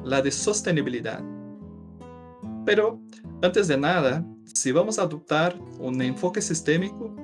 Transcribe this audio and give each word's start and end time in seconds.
la 0.04 0.20
de 0.24 0.32
sostenibilidad. 0.32 1.24
Pero, 2.66 3.00
antes 3.44 3.68
de 3.68 3.78
nada, 3.78 4.26
si 4.46 4.72
vamos 4.72 5.00
a 5.00 5.04
adoptar 5.04 5.58
un 5.80 6.02
enfoque 6.02 6.42
sistémico, 6.42 7.16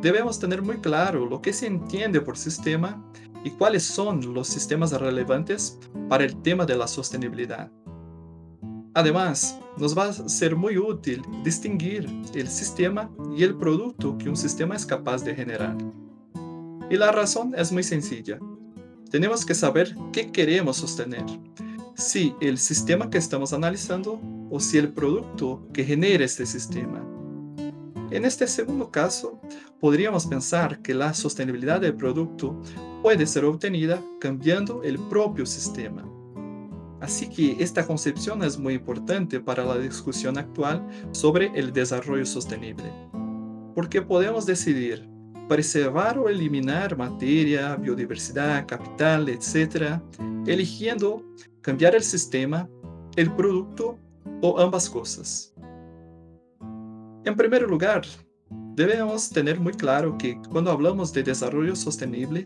debemos 0.00 0.38
tener 0.38 0.62
muy 0.62 0.78
claro 0.78 1.26
lo 1.26 1.42
que 1.42 1.52
se 1.52 1.66
entiende 1.66 2.20
por 2.20 2.36
sistema 2.36 3.02
y 3.44 3.50
cuáles 3.50 3.82
son 3.82 4.32
los 4.32 4.48
sistemas 4.48 4.92
relevantes 4.92 5.78
para 6.08 6.24
el 6.24 6.40
tema 6.42 6.64
de 6.64 6.76
la 6.76 6.86
sostenibilidad. 6.86 7.70
Además, 8.94 9.58
nos 9.78 9.96
va 9.96 10.06
a 10.06 10.12
ser 10.12 10.54
muy 10.54 10.76
útil 10.76 11.22
distinguir 11.42 12.06
el 12.34 12.48
sistema 12.48 13.10
y 13.36 13.42
el 13.42 13.56
producto 13.56 14.18
que 14.18 14.28
un 14.28 14.36
sistema 14.36 14.76
es 14.76 14.84
capaz 14.84 15.24
de 15.24 15.34
generar. 15.34 15.76
Y 16.90 16.96
la 16.96 17.10
razón 17.10 17.54
es 17.56 17.72
muy 17.72 17.82
sencilla. 17.82 18.38
Tenemos 19.10 19.46
que 19.46 19.54
saber 19.54 19.94
qué 20.12 20.30
queremos 20.30 20.76
sostener. 20.76 21.24
Si 21.94 22.34
el 22.40 22.58
sistema 22.58 23.08
que 23.08 23.18
estamos 23.18 23.52
analizando 23.52 24.20
o 24.52 24.60
si 24.60 24.76
el 24.76 24.92
producto 24.92 25.66
que 25.72 25.82
genera 25.82 26.26
este 26.26 26.44
sistema. 26.44 27.02
En 28.10 28.26
este 28.26 28.46
segundo 28.46 28.90
caso, 28.90 29.40
podríamos 29.80 30.26
pensar 30.26 30.82
que 30.82 30.92
la 30.92 31.14
sostenibilidad 31.14 31.80
del 31.80 31.94
producto 31.94 32.60
puede 33.02 33.26
ser 33.26 33.46
obtenida 33.46 34.02
cambiando 34.20 34.82
el 34.82 34.98
propio 35.08 35.46
sistema. 35.46 36.06
Así 37.00 37.30
que 37.30 37.56
esta 37.64 37.86
concepción 37.86 38.44
es 38.44 38.58
muy 38.58 38.74
importante 38.74 39.40
para 39.40 39.64
la 39.64 39.78
discusión 39.78 40.36
actual 40.36 40.86
sobre 41.12 41.50
el 41.58 41.72
desarrollo 41.72 42.26
sostenible, 42.26 42.92
porque 43.74 44.02
podemos 44.02 44.44
decidir 44.44 45.08
preservar 45.48 46.18
o 46.18 46.28
eliminar 46.28 46.94
materia, 46.98 47.74
biodiversidad, 47.76 48.66
capital, 48.66 49.30
etc., 49.30 49.98
eligiendo 50.46 51.24
cambiar 51.62 51.94
el 51.94 52.02
sistema, 52.02 52.68
el 53.16 53.32
producto 53.34 53.98
o 54.42 54.58
ambas 54.58 54.90
cosas. 54.90 55.54
En 57.24 57.36
primer 57.36 57.62
lugar, 57.62 58.02
debemos 58.74 59.30
tener 59.30 59.58
muy 59.58 59.72
claro 59.72 60.18
que 60.18 60.38
cuando 60.50 60.70
hablamos 60.70 61.12
de 61.12 61.22
desarrollo 61.22 61.74
sostenible, 61.76 62.44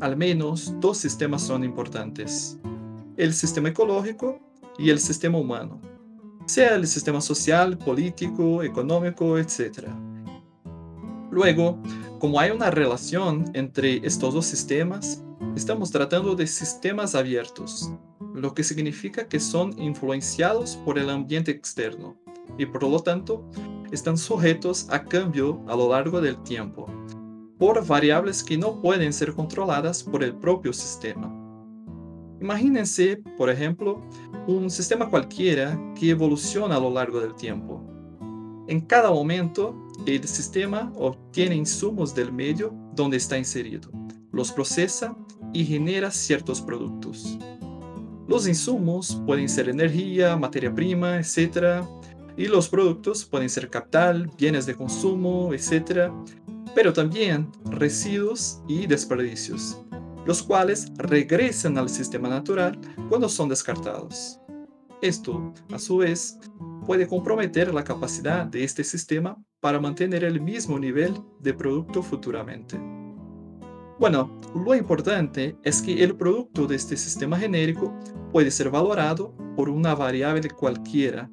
al 0.00 0.16
menos 0.16 0.74
dos 0.80 0.98
sistemas 0.98 1.42
son 1.42 1.64
importantes, 1.64 2.58
el 3.16 3.32
sistema 3.32 3.68
ecológico 3.68 4.40
y 4.76 4.90
el 4.90 4.98
sistema 4.98 5.38
humano, 5.38 5.80
sea 6.46 6.74
el 6.74 6.86
sistema 6.86 7.20
social, 7.20 7.78
político, 7.78 8.62
económico, 8.62 9.38
etc. 9.38 9.88
Luego, 11.30 11.78
como 12.18 12.40
hay 12.40 12.50
una 12.50 12.70
relación 12.70 13.44
entre 13.54 14.04
estos 14.04 14.34
dos 14.34 14.46
sistemas, 14.46 15.22
estamos 15.54 15.90
tratando 15.90 16.34
de 16.34 16.46
sistemas 16.46 17.14
abiertos, 17.14 17.90
lo 18.34 18.54
que 18.54 18.64
significa 18.64 19.28
que 19.28 19.40
son 19.40 19.78
influenciados 19.80 20.76
por 20.84 20.98
el 20.98 21.10
ambiente 21.10 21.50
externo 21.50 22.16
y 22.58 22.66
por 22.66 22.82
lo 22.82 23.00
tanto 23.00 23.48
están 23.92 24.16
sujetos 24.16 24.86
a 24.90 25.04
cambio 25.04 25.62
a 25.68 25.76
lo 25.76 25.90
largo 25.90 26.20
del 26.20 26.42
tiempo 26.42 26.86
por 27.58 27.86
variables 27.86 28.42
que 28.42 28.58
no 28.58 28.80
pueden 28.82 29.12
ser 29.12 29.32
controladas 29.32 30.02
por 30.02 30.22
el 30.22 30.34
propio 30.34 30.72
sistema. 30.72 31.32
Imagínense, 32.40 33.16
por 33.38 33.48
ejemplo, 33.48 34.02
un 34.46 34.70
sistema 34.70 35.08
cualquiera 35.08 35.78
que 35.98 36.10
evoluciona 36.10 36.76
a 36.76 36.80
lo 36.80 36.90
largo 36.90 37.18
del 37.18 37.34
tiempo. 37.34 37.82
En 38.68 38.80
cada 38.82 39.10
momento, 39.10 39.74
el 40.04 40.26
sistema 40.28 40.92
obtiene 40.96 41.54
insumos 41.54 42.14
del 42.14 42.30
medio 42.30 42.74
donde 42.94 43.16
está 43.16 43.38
inserido, 43.38 43.90
los 44.32 44.52
procesa 44.52 45.16
y 45.52 45.64
genera 45.64 46.10
ciertos 46.10 46.60
productos. 46.60 47.38
Los 48.28 48.48
insumos 48.48 49.20
pueden 49.26 49.48
ser 49.48 49.68
energía, 49.68 50.36
materia 50.36 50.74
prima, 50.74 51.18
etc. 51.18 51.84
Y 52.36 52.46
los 52.46 52.68
productos 52.68 53.24
pueden 53.24 53.48
ser 53.48 53.70
capital, 53.70 54.30
bienes 54.36 54.66
de 54.66 54.74
consumo, 54.74 55.54
etc 55.54 56.10
pero 56.76 56.92
también 56.92 57.50
residuos 57.70 58.60
y 58.68 58.86
desperdicios, 58.86 59.82
los 60.26 60.42
cuales 60.42 60.92
regresan 60.98 61.78
al 61.78 61.88
sistema 61.88 62.28
natural 62.28 62.78
cuando 63.08 63.30
son 63.30 63.48
descartados. 63.48 64.38
Esto, 65.00 65.54
a 65.72 65.78
su 65.78 65.96
vez, 65.96 66.38
puede 66.84 67.08
comprometer 67.08 67.72
la 67.72 67.82
capacidad 67.82 68.44
de 68.44 68.62
este 68.62 68.84
sistema 68.84 69.42
para 69.60 69.80
mantener 69.80 70.22
el 70.22 70.38
mismo 70.38 70.78
nivel 70.78 71.14
de 71.40 71.54
producto 71.54 72.02
futuramente. 72.02 72.78
Bueno, 73.98 74.30
lo 74.54 74.74
importante 74.74 75.56
es 75.62 75.80
que 75.80 76.02
el 76.02 76.16
producto 76.16 76.66
de 76.66 76.76
este 76.76 76.96
sistema 76.96 77.38
genérico 77.38 77.94
puede 78.32 78.50
ser 78.50 78.70
valorado 78.70 79.34
por 79.56 79.68
una 79.70 79.94
variable 79.94 80.50
cualquiera 80.50 81.30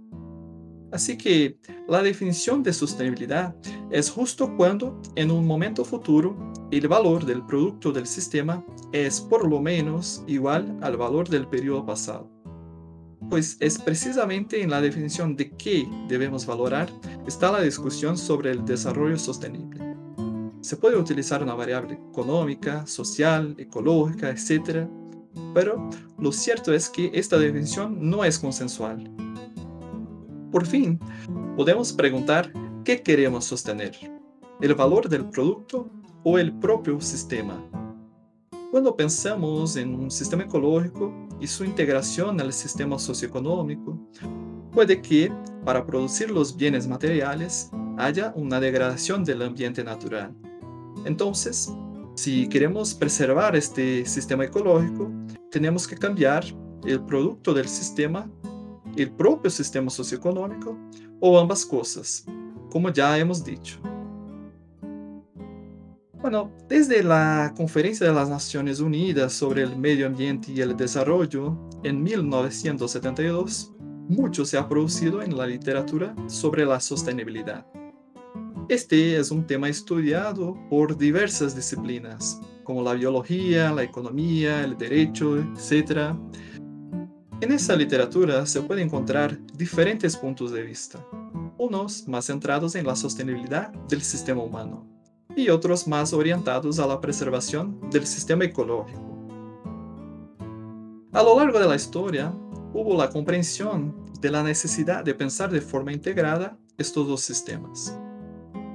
Así 0.93 1.17
que 1.17 1.57
la 1.87 2.03
definición 2.03 2.61
de 2.61 2.71
sostenibilidad 2.71 3.55
es 3.89 4.11
justo 4.11 4.55
cuando, 4.55 5.01
en 5.15 5.31
un 5.31 5.47
momento 5.47 5.83
futuro, 5.83 6.37
el 6.69 6.87
valor 6.87 7.25
del 7.25 7.43
producto 7.43 7.91
del 7.91 8.05
sistema 8.05 8.63
es 8.91 9.19
por 9.19 9.49
lo 9.49 9.59
menos 9.59 10.23
igual 10.27 10.77
al 10.83 10.95
valor 10.95 11.27
del 11.27 11.47
periodo 11.47 11.83
pasado. 11.83 12.29
Pues 13.27 13.57
es 13.59 13.79
precisamente 13.79 14.61
en 14.61 14.69
la 14.69 14.81
definición 14.81 15.35
de 15.35 15.49
qué 15.57 15.89
debemos 16.07 16.45
valorar 16.45 16.91
está 17.25 17.51
la 17.51 17.61
discusión 17.61 18.15
sobre 18.15 18.51
el 18.51 18.63
desarrollo 18.63 19.17
sostenible. 19.17 19.92
Se 20.63 20.77
puede 20.77 20.97
utilizar 20.97 21.43
una 21.43 21.53
variable 21.53 21.99
económica, 22.09 22.87
social, 22.87 23.53
ecológica, 23.59 24.31
etc. 24.31 24.87
Pero 25.53 25.89
lo 26.17 26.31
cierto 26.31 26.73
es 26.73 26.89
que 26.89 27.11
esta 27.13 27.37
definición 27.37 28.09
no 28.09 28.25
es 28.25 28.39
consensual 28.39 29.13
por 30.53 30.67
fin, 30.67 30.99
podemos 31.57 31.91
preguntar 31.91 32.53
qué 32.85 33.01
queremos 33.01 33.45
sostener, 33.45 33.97
el 34.61 34.75
valor 34.75 35.09
del 35.09 35.27
producto 35.27 35.89
o 36.23 36.37
el 36.37 36.53
propio 36.59 37.01
sistema. 37.01 37.59
Cuando 38.69 38.95
pensamos 38.95 39.75
en 39.77 39.95
un 39.95 40.11
sistema 40.11 40.43
ecológico 40.43 41.11
y 41.39 41.47
su 41.47 41.65
integración 41.65 42.39
al 42.39 42.53
sistema 42.53 42.99
socioeconómico, 42.99 43.97
puede 44.71 45.01
que, 45.01 45.31
para 45.65 45.83
producir 45.83 46.29
los 46.29 46.55
bienes 46.55 46.87
materiales, 46.87 47.71
haya 47.97 48.31
una 48.35 48.59
degradación 48.59 49.23
del 49.23 49.41
ambiente 49.41 49.83
natural. 49.83 50.35
Entonces, 51.05 51.71
Si 52.15 52.47
queremos 52.47 52.93
preservar 52.93 53.55
este 53.55 54.05
sistema 54.05 54.45
ecológico, 54.45 55.11
tenemos 55.49 55.87
que 55.87 55.97
cambiar 55.97 56.45
el 56.85 57.03
producto 57.03 57.55
del 57.55 57.67
sistema, 57.67 58.29
el 58.95 59.11
propio 59.11 59.49
sistema 59.49 59.89
socioeconómico 59.89 60.77
o 61.19 61.39
ambas 61.39 61.65
cosas, 61.65 62.23
como 62.69 62.89
ya 62.91 63.17
hemos 63.17 63.43
dicho. 63.43 63.79
Bueno, 66.21 66.51
desde 66.69 67.01
la 67.01 67.51
Conferencia 67.57 68.07
de 68.07 68.13
las 68.13 68.29
Naciones 68.29 68.79
Unidas 68.79 69.33
sobre 69.33 69.63
el 69.63 69.75
Medio 69.75 70.05
Ambiente 70.05 70.51
y 70.51 70.61
el 70.61 70.77
Desarrollo 70.77 71.57
en 71.83 72.01
1972, 72.03 73.73
mucho 74.07 74.45
se 74.45 74.57
ha 74.57 74.69
producido 74.69 75.23
en 75.23 75.35
la 75.35 75.47
literatura 75.47 76.15
sobre 76.27 76.63
la 76.63 76.79
sostenibilidad. 76.79 77.65
Este 78.69 79.17
es 79.17 79.29
un 79.29 79.45
tema 79.45 79.67
estudiado 79.67 80.57
por 80.69 80.97
diversas 80.97 81.53
disciplinas, 81.53 82.39
como 82.63 82.81
la 82.81 82.93
biología, 82.93 83.73
la 83.73 83.83
economía, 83.83 84.63
el 84.63 84.77
derecho, 84.77 85.37
etc. 85.37 86.15
En 87.41 87.51
esa 87.51 87.75
literatura 87.75 88.45
se 88.45 88.61
puede 88.61 88.81
encontrar 88.81 89.37
diferentes 89.57 90.15
puntos 90.15 90.51
de 90.53 90.63
vista, 90.63 91.05
unos 91.57 92.07
más 92.07 92.27
centrados 92.27 92.75
en 92.75 92.87
la 92.87 92.95
sostenibilidad 92.95 93.69
del 93.89 94.01
sistema 94.01 94.41
humano 94.41 94.87
y 95.35 95.49
otros 95.49 95.85
más 95.85 96.13
orientados 96.13 96.79
a 96.79 96.87
la 96.87 97.01
preservación 97.01 97.81
del 97.91 98.07
sistema 98.07 98.45
ecológico. 98.45 99.01
A 101.11 101.21
lo 101.21 101.37
largo 101.37 101.59
de 101.59 101.67
la 101.67 101.75
historia, 101.75 102.33
hubo 102.73 102.97
la 102.97 103.09
comprensión 103.09 103.93
de 104.21 104.31
la 104.31 104.41
necesidad 104.41 105.03
de 105.03 105.13
pensar 105.13 105.51
de 105.51 105.59
forma 105.59 105.91
integrada 105.91 106.57
estos 106.77 107.05
dos 107.07 107.21
sistemas. 107.21 107.99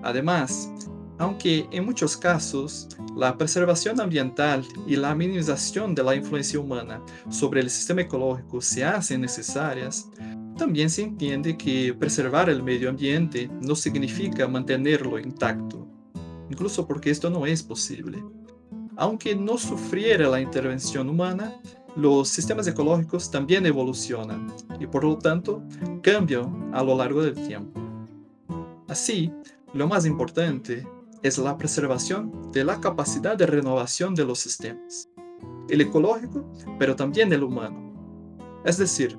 Además, 0.08 0.72
aunque 1.18 1.68
en 1.70 1.84
muchos 1.84 2.16
casos 2.16 2.88
la 3.14 3.36
preservación 3.36 4.00
ambiental 4.00 4.64
y 4.86 4.96
la 4.96 5.14
minimización 5.14 5.94
de 5.94 6.02
la 6.02 6.14
influencia 6.14 6.58
humana 6.58 7.02
sobre 7.28 7.60
el 7.60 7.68
sistema 7.68 8.00
ecológico 8.00 8.62
se 8.62 8.86
hacen 8.86 9.20
necesarias, 9.20 10.08
también 10.56 10.88
se 10.88 11.02
entiende 11.02 11.58
que 11.58 11.92
preservar 11.92 12.48
el 12.48 12.62
medio 12.62 12.88
ambiente 12.88 13.50
no 13.60 13.74
significa 13.74 14.48
mantenerlo 14.48 15.18
intacto, 15.18 15.86
incluso 16.48 16.86
porque 16.86 17.10
esto 17.10 17.28
no 17.28 17.44
es 17.44 17.62
posible. 17.62 18.24
Aunque 18.96 19.36
no 19.36 19.58
sufriera 19.58 20.26
la 20.26 20.40
intervención 20.40 21.10
humana, 21.10 21.52
los 21.96 22.30
sistemas 22.30 22.66
ecológicos 22.66 23.30
también 23.30 23.66
evolucionan 23.66 24.50
y 24.80 24.86
por 24.86 25.04
lo 25.04 25.18
tanto 25.18 25.62
cambian 26.02 26.70
a 26.72 26.82
lo 26.82 26.96
largo 26.96 27.22
del 27.22 27.34
tiempo. 27.34 27.78
Así, 28.88 29.30
lo 29.78 29.86
más 29.86 30.06
importante 30.06 30.84
es 31.22 31.38
la 31.38 31.56
preservación 31.56 32.50
de 32.50 32.64
la 32.64 32.80
capacidad 32.80 33.36
de 33.36 33.46
renovación 33.46 34.12
de 34.12 34.24
los 34.24 34.40
sistemas, 34.40 35.08
el 35.68 35.80
ecológico, 35.80 36.52
pero 36.80 36.96
también 36.96 37.32
el 37.32 37.44
humano. 37.44 37.94
Es 38.64 38.76
decir, 38.76 39.16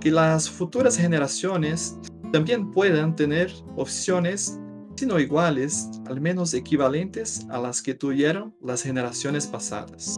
que 0.00 0.10
las 0.10 0.48
futuras 0.48 0.96
generaciones 0.96 1.98
también 2.32 2.70
puedan 2.70 3.16
tener 3.16 3.52
opciones, 3.76 4.58
si 4.96 5.04
no 5.04 5.20
iguales, 5.20 5.90
al 6.06 6.22
menos 6.22 6.54
equivalentes 6.54 7.46
a 7.50 7.58
las 7.58 7.82
que 7.82 7.92
tuvieron 7.92 8.56
las 8.62 8.82
generaciones 8.82 9.46
pasadas. 9.46 10.16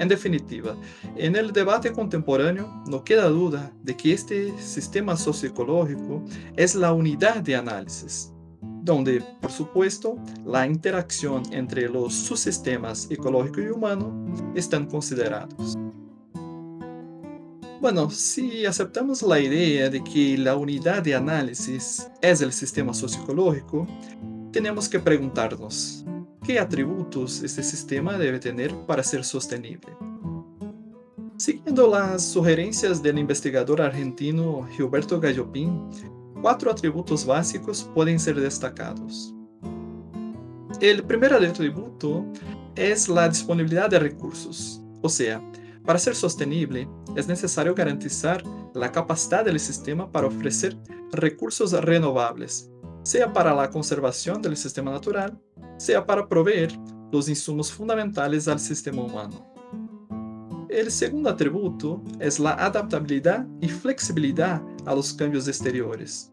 En 0.00 0.08
definitiva, 0.08 0.76
en 1.16 1.34
el 1.34 1.50
debate 1.52 1.92
contemporáneo 1.92 2.84
no 2.86 3.02
queda 3.04 3.28
duda 3.28 3.72
de 3.82 3.96
que 3.96 4.12
este 4.12 4.56
sistema 4.58 5.16
socioecológico 5.16 6.22
es 6.56 6.74
la 6.74 6.92
unidad 6.92 7.36
de 7.36 7.56
análisis 7.56 8.34
donde, 8.60 9.22
por 9.40 9.50
supuesto, 9.50 10.16
la 10.44 10.66
interacción 10.66 11.42
entre 11.52 11.88
los 11.88 12.14
subsistemas 12.14 13.06
ecológico 13.10 13.60
y 13.60 13.68
humano 13.68 14.12
están 14.54 14.86
considerados. 14.86 15.76
Bueno, 17.80 18.10
si 18.10 18.66
aceptamos 18.66 19.22
la 19.22 19.38
idea 19.38 19.88
de 19.88 20.02
que 20.02 20.36
la 20.36 20.56
unidad 20.56 21.02
de 21.02 21.14
análisis 21.14 22.08
es 22.20 22.40
el 22.40 22.52
sistema 22.52 22.92
socioecológico, 22.92 23.86
tenemos 24.50 24.88
que 24.88 24.98
preguntarnos, 24.98 26.04
¿qué 26.44 26.58
atributos 26.58 27.42
este 27.42 27.62
sistema 27.62 28.18
debe 28.18 28.40
tener 28.40 28.74
para 28.86 29.04
ser 29.04 29.22
sostenible? 29.22 29.96
Siguiendo 31.36 31.86
las 31.86 32.24
sugerencias 32.24 33.00
del 33.00 33.16
investigador 33.16 33.80
argentino 33.80 34.66
Gilberto 34.72 35.20
Gallopín, 35.20 35.88
cuatro 36.40 36.70
atributos 36.70 37.24
básicos 37.24 37.88
pueden 37.94 38.18
ser 38.18 38.40
destacados. 38.40 39.34
El 40.80 41.02
primer 41.04 41.32
atributo 41.32 42.24
es 42.76 43.08
la 43.08 43.28
disponibilidad 43.28 43.90
de 43.90 43.98
recursos, 43.98 44.80
o 45.02 45.08
sea, 45.08 45.42
para 45.84 45.98
ser 45.98 46.14
sostenible 46.14 46.88
es 47.16 47.26
necesario 47.26 47.74
garantizar 47.74 48.42
la 48.74 48.92
capacidad 48.92 49.44
del 49.44 49.58
sistema 49.58 50.12
para 50.12 50.26
ofrecer 50.26 50.76
recursos 51.12 51.72
renovables, 51.72 52.70
sea 53.02 53.32
para 53.32 53.54
la 53.54 53.70
conservación 53.70 54.42
del 54.42 54.56
sistema 54.56 54.90
natural, 54.90 55.40
sea 55.78 56.04
para 56.04 56.28
proveer 56.28 56.78
los 57.10 57.28
insumos 57.28 57.72
fundamentales 57.72 58.48
al 58.48 58.60
sistema 58.60 59.02
humano. 59.02 59.57
El 60.68 60.90
segundo 60.90 61.30
atributo 61.30 62.02
es 62.20 62.38
la 62.38 62.52
adaptabilidad 62.52 63.46
y 63.60 63.68
flexibilidad 63.68 64.62
a 64.84 64.94
los 64.94 65.14
cambios 65.14 65.48
exteriores. 65.48 66.30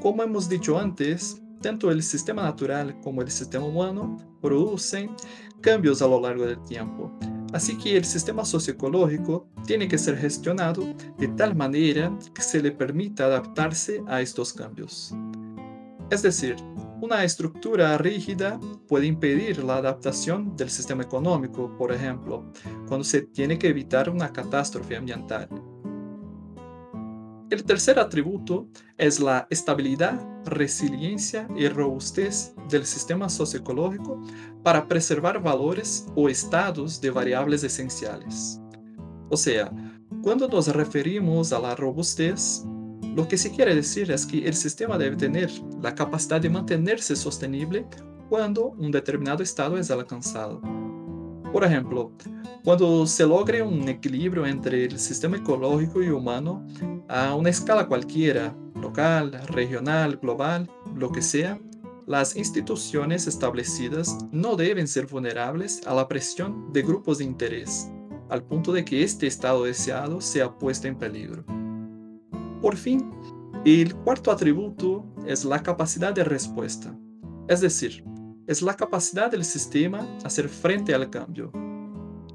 Como 0.00 0.22
hemos 0.22 0.48
dicho 0.48 0.78
antes, 0.78 1.42
tanto 1.60 1.90
el 1.90 2.02
sistema 2.02 2.42
natural 2.42 2.98
como 3.00 3.22
el 3.22 3.30
sistema 3.30 3.66
humano 3.66 4.16
producen 4.40 5.10
cambios 5.60 6.00
a 6.00 6.06
lo 6.06 6.20
largo 6.20 6.46
del 6.46 6.62
tiempo. 6.62 7.10
Así 7.52 7.76
que 7.76 7.96
el 7.96 8.04
sistema 8.04 8.44
socioecológico 8.44 9.48
tiene 9.66 9.88
que 9.88 9.98
ser 9.98 10.16
gestionado 10.16 10.94
de 11.18 11.26
tal 11.28 11.56
manera 11.56 12.16
que 12.32 12.42
se 12.42 12.62
le 12.62 12.70
permita 12.70 13.24
adaptarse 13.24 14.00
a 14.06 14.20
estos 14.20 14.52
cambios. 14.52 15.12
Es 16.10 16.22
decir, 16.22 16.54
una 17.00 17.24
estructura 17.24 17.96
rígida 17.98 18.60
puede 18.86 19.06
impedir 19.06 19.64
la 19.64 19.76
adaptación 19.76 20.56
del 20.56 20.70
sistema 20.70 21.02
económico, 21.02 21.74
por 21.76 21.92
ejemplo, 21.92 22.52
cuando 22.86 23.04
se 23.04 23.22
tiene 23.22 23.58
que 23.58 23.68
evitar 23.68 24.10
una 24.10 24.32
catástrofe 24.32 24.96
ambiental. 24.96 25.48
El 27.50 27.64
tercer 27.64 27.98
atributo 27.98 28.68
es 28.96 29.18
la 29.18 29.46
estabilidad, 29.50 30.20
resiliencia 30.44 31.48
y 31.56 31.66
robustez 31.68 32.54
del 32.68 32.86
sistema 32.86 33.28
socioecológico 33.28 34.22
para 34.62 34.86
preservar 34.86 35.42
valores 35.42 36.06
o 36.14 36.28
estados 36.28 37.00
de 37.00 37.10
variables 37.10 37.64
esenciales. 37.64 38.60
O 39.30 39.36
sea, 39.36 39.72
cuando 40.22 40.46
nos 40.46 40.68
referimos 40.68 41.52
a 41.52 41.58
la 41.58 41.74
robustez, 41.74 42.64
lo 43.14 43.26
que 43.26 43.36
se 43.36 43.50
quiere 43.50 43.74
decir 43.74 44.10
es 44.10 44.24
que 44.24 44.46
el 44.46 44.54
sistema 44.54 44.96
debe 44.96 45.16
tener 45.16 45.50
la 45.82 45.94
capacidad 45.94 46.40
de 46.40 46.50
mantenerse 46.50 47.16
sostenible 47.16 47.86
cuando 48.28 48.66
un 48.70 48.90
determinado 48.90 49.42
estado 49.42 49.76
es 49.78 49.90
alcanzado. 49.90 50.60
Por 51.52 51.64
ejemplo, 51.64 52.12
cuando 52.62 53.06
se 53.06 53.26
logre 53.26 53.62
un 53.62 53.88
equilibrio 53.88 54.46
entre 54.46 54.84
el 54.84 54.98
sistema 55.00 55.38
ecológico 55.38 56.00
y 56.02 56.10
humano 56.10 56.64
a 57.08 57.34
una 57.34 57.50
escala 57.50 57.88
cualquiera, 57.88 58.56
local, 58.80 59.32
regional, 59.48 60.16
global, 60.16 60.70
lo 60.94 61.10
que 61.10 61.22
sea, 61.22 61.58
las 62.06 62.36
instituciones 62.36 63.26
establecidas 63.26 64.18
no 64.30 64.54
deben 64.54 64.86
ser 64.86 65.06
vulnerables 65.06 65.84
a 65.86 65.94
la 65.94 66.06
presión 66.06 66.72
de 66.72 66.82
grupos 66.82 67.18
de 67.18 67.24
interés, 67.24 67.90
al 68.28 68.44
punto 68.44 68.72
de 68.72 68.84
que 68.84 69.02
este 69.02 69.26
estado 69.26 69.64
deseado 69.64 70.20
sea 70.20 70.56
puesto 70.56 70.86
en 70.86 70.96
peligro. 70.96 71.44
Por 72.60 72.76
fin, 72.76 73.10
el 73.64 73.94
cuarto 73.94 74.30
atributo 74.30 75.04
es 75.26 75.44
la 75.44 75.62
capacidad 75.62 76.12
de 76.12 76.24
respuesta, 76.24 76.94
es 77.48 77.60
decir, 77.60 78.04
es 78.46 78.62
la 78.62 78.74
capacidad 78.74 79.30
del 79.30 79.44
sistema 79.44 80.06
hacer 80.24 80.48
frente 80.48 80.94
al 80.94 81.08
cambio. 81.08 81.52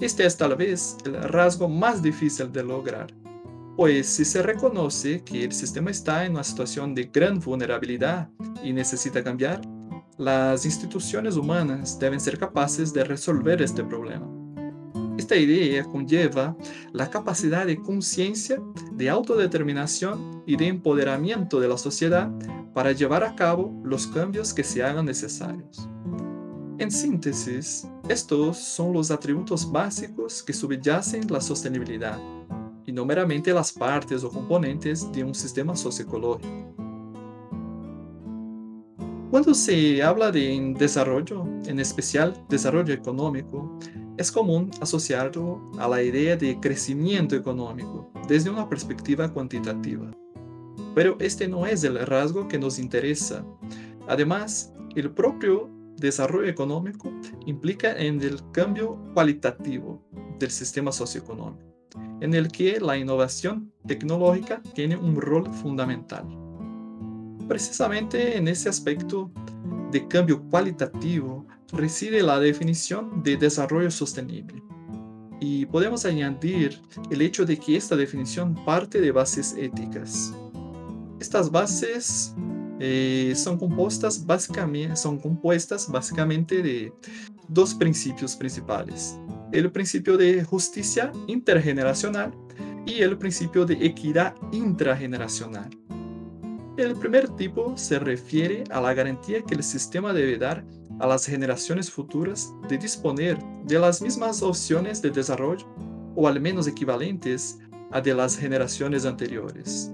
Este 0.00 0.26
es 0.26 0.36
tal 0.36 0.56
vez 0.56 0.96
el 1.04 1.14
rasgo 1.22 1.68
más 1.68 2.02
difícil 2.02 2.52
de 2.52 2.62
lograr, 2.62 3.14
pues 3.76 4.06
si 4.06 4.24
se 4.24 4.42
reconoce 4.42 5.22
que 5.22 5.44
el 5.44 5.52
sistema 5.52 5.90
está 5.90 6.24
en 6.24 6.32
una 6.32 6.44
situación 6.44 6.94
de 6.94 7.04
gran 7.04 7.38
vulnerabilidad 7.38 8.30
y 8.64 8.72
necesita 8.72 9.22
cambiar, 9.22 9.60
las 10.18 10.64
instituciones 10.64 11.36
humanas 11.36 11.98
deben 11.98 12.18
ser 12.18 12.38
capaces 12.38 12.92
de 12.92 13.04
resolver 13.04 13.60
este 13.60 13.84
problema. 13.84 14.35
Esta 15.18 15.36
idea 15.36 15.82
conlleva 15.84 16.56
la 16.92 17.08
capacidad 17.08 17.66
de 17.66 17.80
conciencia, 17.80 18.60
de 18.92 19.08
autodeterminación 19.08 20.42
y 20.46 20.56
de 20.56 20.66
empoderamiento 20.66 21.58
de 21.58 21.68
la 21.68 21.78
sociedad 21.78 22.30
para 22.74 22.92
llevar 22.92 23.24
a 23.24 23.34
cabo 23.34 23.72
los 23.82 24.06
cambios 24.06 24.52
que 24.52 24.62
se 24.62 24.82
hagan 24.82 25.06
necesarios. 25.06 25.88
En 26.78 26.90
síntesis, 26.90 27.88
estos 28.06 28.58
son 28.58 28.92
los 28.92 29.10
atributos 29.10 29.72
básicos 29.72 30.42
que 30.42 30.52
subyacen 30.52 31.26
la 31.30 31.40
sostenibilidad, 31.40 32.18
y 32.84 32.92
no 32.92 33.06
meramente 33.06 33.54
las 33.54 33.72
partes 33.72 34.22
o 34.22 34.30
componentes 34.30 35.10
de 35.12 35.24
un 35.24 35.34
sistema 35.34 35.74
socioecológico. 35.74 36.76
Cuando 39.30 39.54
se 39.54 40.02
habla 40.02 40.30
de 40.30 40.74
desarrollo, 40.78 41.46
en 41.64 41.80
especial 41.80 42.44
desarrollo 42.48 42.92
económico, 42.92 43.78
es 44.18 44.32
común 44.32 44.70
asociarlo 44.80 45.70
a 45.78 45.88
la 45.88 46.02
idea 46.02 46.36
de 46.36 46.58
crecimiento 46.58 47.36
económico 47.36 48.10
desde 48.28 48.50
una 48.50 48.68
perspectiva 48.68 49.32
cuantitativa. 49.32 50.10
Pero 50.94 51.16
este 51.20 51.46
no 51.48 51.66
es 51.66 51.84
el 51.84 51.98
rasgo 52.06 52.48
que 52.48 52.58
nos 52.58 52.78
interesa. 52.78 53.44
Además, 54.08 54.72
el 54.94 55.10
propio 55.10 55.70
desarrollo 55.96 56.48
económico 56.48 57.12
implica 57.46 57.96
en 57.96 58.22
el 58.22 58.40
cambio 58.52 58.98
cualitativo 59.12 60.02
del 60.38 60.50
sistema 60.50 60.92
socioeconómico, 60.92 61.64
en 62.20 62.34
el 62.34 62.48
que 62.48 62.80
la 62.80 62.96
innovación 62.96 63.72
tecnológica 63.86 64.62
tiene 64.74 64.96
un 64.96 65.20
rol 65.20 65.52
fundamental. 65.52 66.26
Precisamente 67.48 68.36
en 68.36 68.48
ese 68.48 68.68
aspecto 68.68 69.30
de 69.92 70.06
cambio 70.08 70.42
cualitativo 70.48 71.46
reside 71.72 72.22
la 72.22 72.38
definición 72.38 73.22
de 73.22 73.36
desarrollo 73.36 73.90
sostenible. 73.90 74.62
Y 75.40 75.66
podemos 75.66 76.04
añadir 76.04 76.80
el 77.10 77.20
hecho 77.20 77.44
de 77.44 77.58
que 77.58 77.76
esta 77.76 77.96
definición 77.96 78.54
parte 78.64 79.00
de 79.00 79.10
bases 79.10 79.54
éticas. 79.58 80.32
Estas 81.20 81.50
bases 81.50 82.34
eh, 82.78 83.32
son, 83.36 83.58
compuestas 83.58 84.24
básicamente, 84.24 84.96
son 84.96 85.18
compuestas 85.18 85.90
básicamente 85.90 86.62
de 86.62 86.92
dos 87.48 87.74
principios 87.74 88.36
principales. 88.36 89.18
El 89.52 89.70
principio 89.70 90.16
de 90.16 90.42
justicia 90.42 91.12
intergeneracional 91.26 92.32
y 92.86 93.02
el 93.02 93.18
principio 93.18 93.64
de 93.64 93.74
equidad 93.84 94.34
intrageneracional. 94.52 95.70
El 96.76 96.94
primer 96.94 97.28
tipo 97.36 97.76
se 97.76 97.98
refiere 97.98 98.64
a 98.70 98.80
la 98.80 98.92
garantía 98.92 99.42
que 99.42 99.54
el 99.54 99.62
sistema 99.62 100.12
debe 100.12 100.36
dar 100.36 100.64
a 100.98 101.06
las 101.06 101.26
generaciones 101.26 101.90
futuras 101.90 102.52
de 102.68 102.78
disponer 102.78 103.38
de 103.64 103.78
las 103.78 104.00
mismas 104.00 104.42
opciones 104.42 105.02
de 105.02 105.10
desarrollo 105.10 105.66
o 106.14 106.26
al 106.26 106.40
menos 106.40 106.66
equivalentes 106.66 107.58
a 107.90 108.00
de 108.00 108.14
las 108.14 108.36
generaciones 108.36 109.04
anteriores. 109.04 109.92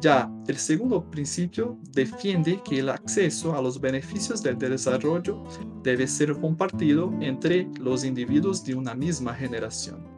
Ya 0.00 0.32
el 0.48 0.56
segundo 0.56 1.04
principio 1.10 1.78
defiende 1.92 2.62
que 2.64 2.78
el 2.78 2.88
acceso 2.88 3.54
a 3.54 3.60
los 3.60 3.78
beneficios 3.78 4.42
del 4.42 4.58
desarrollo 4.58 5.44
debe 5.82 6.06
ser 6.06 6.32
compartido 6.40 7.12
entre 7.20 7.68
los 7.78 8.04
individuos 8.04 8.64
de 8.64 8.74
una 8.74 8.94
misma 8.94 9.34
generación. 9.34 10.09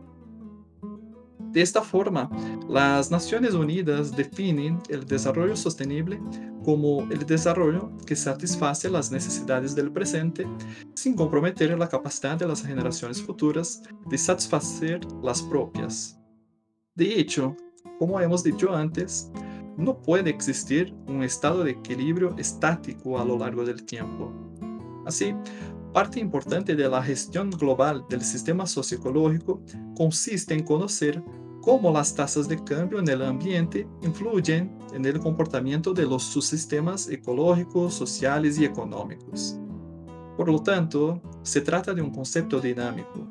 De 1.53 1.61
esta 1.61 1.83
forma, 1.83 2.31
las 2.67 3.11
Naciones 3.11 3.53
Unidas 3.53 4.17
definen 4.17 4.81
el 4.89 5.05
desarrollo 5.05 5.55
sostenible 5.55 6.19
como 6.65 7.03
el 7.11 7.27
desarrollo 7.27 7.91
que 8.07 8.17
satisface 8.17 8.89
las 8.89 9.11
necesidades 9.11 9.75
del 9.75 9.93
presente 9.93 10.47
sin 10.95 11.15
comprometer 11.15 11.79
la 11.79 11.91
capacidad 11.91 12.39
de 12.39 12.47
las 12.47 12.65
generaciones 12.65 13.21
futuras 13.21 13.83
de 14.09 14.17
satisfacer 14.17 15.01
las 15.23 15.43
propias. 15.43 16.19
De 16.95 17.21
hecho, 17.21 17.55
como 17.99 18.19
hemos 18.19 18.43
dicho 18.43 18.75
antes, 18.75 19.31
no 19.77 20.01
puede 20.01 20.31
existir 20.31 20.95
un 21.07 21.23
estado 21.23 21.65
de 21.65 21.73
equilibrio 21.73 22.35
estático 22.39 23.19
a 23.19 23.27
lo 23.27 23.37
largo 23.37 23.63
del 23.65 23.85
tiempo. 23.85 24.33
Así, 25.05 25.35
parte 25.93 26.19
importante 26.19 26.75
de 26.75 26.89
la 26.89 27.03
gestión 27.03 27.51
global 27.51 28.05
del 28.09 28.23
sistema 28.23 28.67
socioecológico 28.67 29.63
consiste 29.95 30.55
en 30.55 30.65
conocer 30.65 31.23
cómo 31.63 31.93
las 31.93 32.15
tasas 32.15 32.49
de 32.49 32.63
cambio 32.63 32.99
en 32.99 33.09
el 33.09 33.23
ambiente 33.23 33.87
influyen 34.03 34.77
en 34.93 35.07
el 35.07 35.19
comportamiento 35.21 35.95
de 35.95 36.05
los 36.05 36.25
subsistemas 36.25 37.09
ecológicos, 37.09 37.95
sociales 37.95 38.59
y 38.59 38.65
económicos. 38.65 39.57
Por 40.37 40.51
lo 40.51 40.59
tanto, 40.59 41.23
se 41.43 41.61
trata 41.61 41.95
de 41.95 42.03
un 42.03 42.11
concepto 42.11 42.61
dinámico. 42.61 43.27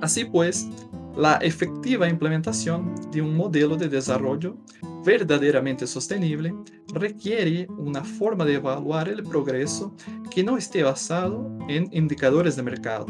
Así 0.00 0.24
pues, 0.24 0.68
la 1.14 1.34
efectiva 1.36 2.08
implementación 2.08 2.94
de 3.12 3.20
un 3.20 3.36
modelo 3.36 3.76
de 3.76 3.88
desarrollo 3.88 4.56
verdaderamente 5.04 5.86
sostenible 5.86 6.54
requiere 6.94 7.66
una 7.76 8.02
forma 8.02 8.44
de 8.46 8.54
evaluar 8.54 9.08
el 9.08 9.22
progreso 9.22 9.94
que 10.30 10.42
no 10.42 10.56
esté 10.56 10.82
basado 10.82 11.58
en 11.68 11.88
indicadores 11.92 12.56
de 12.56 12.62
mercado, 12.62 13.06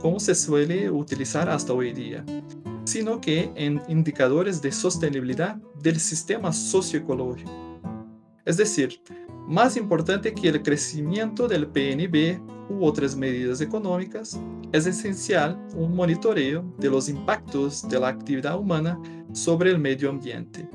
como 0.00 0.20
se 0.20 0.34
suele 0.34 0.90
utilizar 0.90 1.48
hasta 1.48 1.72
hoy 1.72 1.92
día, 1.92 2.24
sino 2.84 3.20
que 3.20 3.50
en 3.54 3.82
indicadores 3.88 4.60
de 4.62 4.72
sostenibilidad 4.72 5.56
del 5.80 5.98
sistema 5.98 6.52
socioecológico. 6.52 7.50
Es 8.44 8.56
decir, 8.56 9.00
más 9.46 9.76
importante 9.76 10.32
que 10.32 10.48
el 10.48 10.62
crecimiento 10.62 11.48
del 11.48 11.66
PNB 11.66 12.40
u 12.70 12.84
otras 12.84 13.16
medidas 13.16 13.60
económicas, 13.60 14.40
es 14.72 14.86
esencial 14.86 15.58
un 15.74 15.94
monitoreo 15.94 16.64
de 16.78 16.90
los 16.90 17.08
impactos 17.08 17.88
de 17.88 18.00
la 18.00 18.08
actividad 18.08 18.58
humana 18.58 19.00
sobre 19.32 19.70
el 19.70 19.78
medio 19.78 20.10
ambiente, 20.10 20.68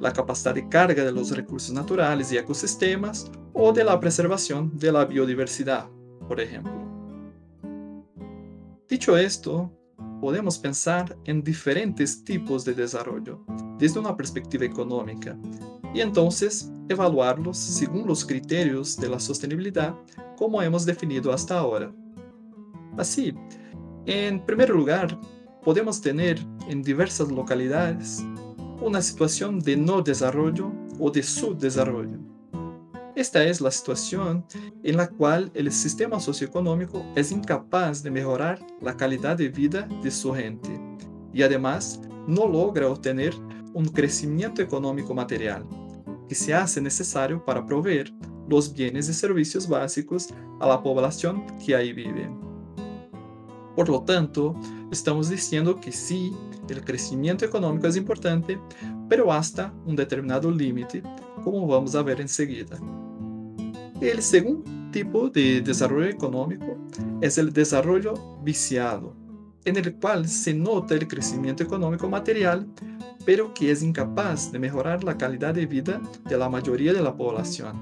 la 0.00 0.12
capacidad 0.12 0.54
de 0.54 0.68
carga 0.68 1.04
de 1.04 1.12
los 1.12 1.34
recursos 1.34 1.72
naturales 1.72 2.32
y 2.32 2.38
ecosistemas 2.38 3.30
o 3.52 3.72
de 3.72 3.84
la 3.84 3.98
preservación 3.98 4.70
de 4.78 4.92
la 4.92 5.04
biodiversidad, 5.04 5.88
por 6.28 6.40
ejemplo. 6.40 6.72
Dicho 8.88 9.16
esto, 9.16 9.72
podemos 10.22 10.56
pensar 10.56 11.18
en 11.24 11.42
diferentes 11.42 12.22
tipos 12.22 12.64
de 12.64 12.74
desarrollo 12.74 13.44
desde 13.76 13.98
una 13.98 14.16
perspectiva 14.16 14.64
económica 14.64 15.36
y 15.92 16.00
entonces 16.00 16.70
evaluarlos 16.88 17.58
según 17.58 18.06
los 18.06 18.24
criterios 18.24 18.96
de 18.96 19.08
la 19.08 19.18
sostenibilidad 19.18 19.96
como 20.36 20.62
hemos 20.62 20.86
definido 20.86 21.32
hasta 21.32 21.58
ahora. 21.58 21.92
Así, 22.96 23.34
en 24.06 24.46
primer 24.46 24.70
lugar, 24.70 25.20
podemos 25.64 26.00
tener 26.00 26.38
en 26.68 26.84
diversas 26.84 27.28
localidades 27.28 28.24
una 28.80 29.02
situación 29.02 29.58
de 29.58 29.76
no 29.76 30.02
desarrollo 30.02 30.70
o 31.00 31.10
de 31.10 31.24
subdesarrollo 31.24 32.31
esta 33.14 33.44
es 33.44 33.60
la 33.60 33.70
situación 33.70 34.44
en 34.82 34.96
la 34.96 35.08
cual 35.08 35.50
el 35.54 35.70
sistema 35.70 36.18
socioeconómico 36.18 37.04
es 37.14 37.30
incapaz 37.30 38.02
de 38.02 38.10
mejorar 38.10 38.64
la 38.80 38.96
calidad 38.96 39.36
de 39.36 39.48
vida 39.48 39.86
de 40.02 40.10
su 40.10 40.32
gente 40.32 40.80
y 41.32 41.42
además 41.42 42.00
no 42.26 42.46
logra 42.48 42.88
obtener 42.88 43.34
un 43.74 43.86
crecimiento 43.86 44.62
económico 44.62 45.14
material 45.14 45.66
que 46.28 46.34
se 46.34 46.54
hace 46.54 46.80
necesario 46.80 47.44
para 47.44 47.66
proveer 47.66 48.12
los 48.48 48.72
bienes 48.72 49.08
y 49.08 49.14
servicios 49.14 49.68
básicos 49.68 50.28
a 50.60 50.66
la 50.66 50.82
población 50.82 51.44
que 51.64 51.76
ahí 51.76 51.92
vive. 51.92 52.30
Por 53.76 53.88
lo 53.88 54.02
tanto, 54.02 54.54
estamos 54.90 55.28
diciendo 55.28 55.80
que 55.80 55.92
sí, 55.92 56.32
el 56.68 56.84
crecimiento 56.84 57.44
económico 57.44 57.86
es 57.86 57.96
importante, 57.96 58.58
pero 59.08 59.32
hasta 59.32 59.72
un 59.86 59.96
determinado 59.96 60.50
límite, 60.50 61.02
como 61.44 61.66
vamos 61.66 61.94
a 61.94 62.02
ver 62.02 62.20
enseguida. 62.20 62.78
El 64.02 64.20
segundo 64.20 64.68
tipo 64.90 65.28
de 65.28 65.60
desarrollo 65.60 66.08
económico 66.08 66.76
es 67.20 67.38
el 67.38 67.52
desarrollo 67.52 68.14
viciado, 68.42 69.14
en 69.64 69.76
el 69.76 69.94
cual 69.94 70.26
se 70.26 70.52
nota 70.52 70.94
el 70.94 71.06
crecimiento 71.06 71.62
económico 71.62 72.08
material, 72.08 72.66
pero 73.24 73.54
que 73.54 73.70
es 73.70 73.80
incapaz 73.80 74.50
de 74.50 74.58
mejorar 74.58 75.04
la 75.04 75.16
calidad 75.16 75.54
de 75.54 75.66
vida 75.66 76.02
de 76.28 76.36
la 76.36 76.48
mayoría 76.48 76.92
de 76.92 77.00
la 77.00 77.16
población. 77.16 77.76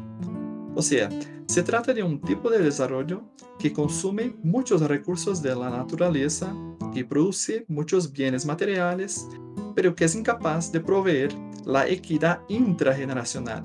O 0.75 0.83
sea, 0.83 1.09
se 1.47 1.63
trata 1.63 1.95
de 1.95 2.03
un 2.03 2.21
tipo 2.21 2.51
de 2.51 2.59
desarrollo 2.59 3.23
que 3.59 3.73
consume 3.73 4.35
muchos 4.43 4.83
recursos 4.83 5.41
de 5.41 5.57
la 5.57 5.71
naturaleza, 5.71 6.55
y 6.93 7.03
produce 7.05 7.65
muchos 7.69 8.13
bienes 8.13 8.45
materiales, 8.45 9.27
pero 9.75 9.95
que 9.95 10.05
es 10.05 10.15
incapaz 10.15 10.71
de 10.73 10.81
proveer 10.81 11.33
la 11.65 11.89
equidad 11.89 12.41
intrageneracional, 12.49 13.63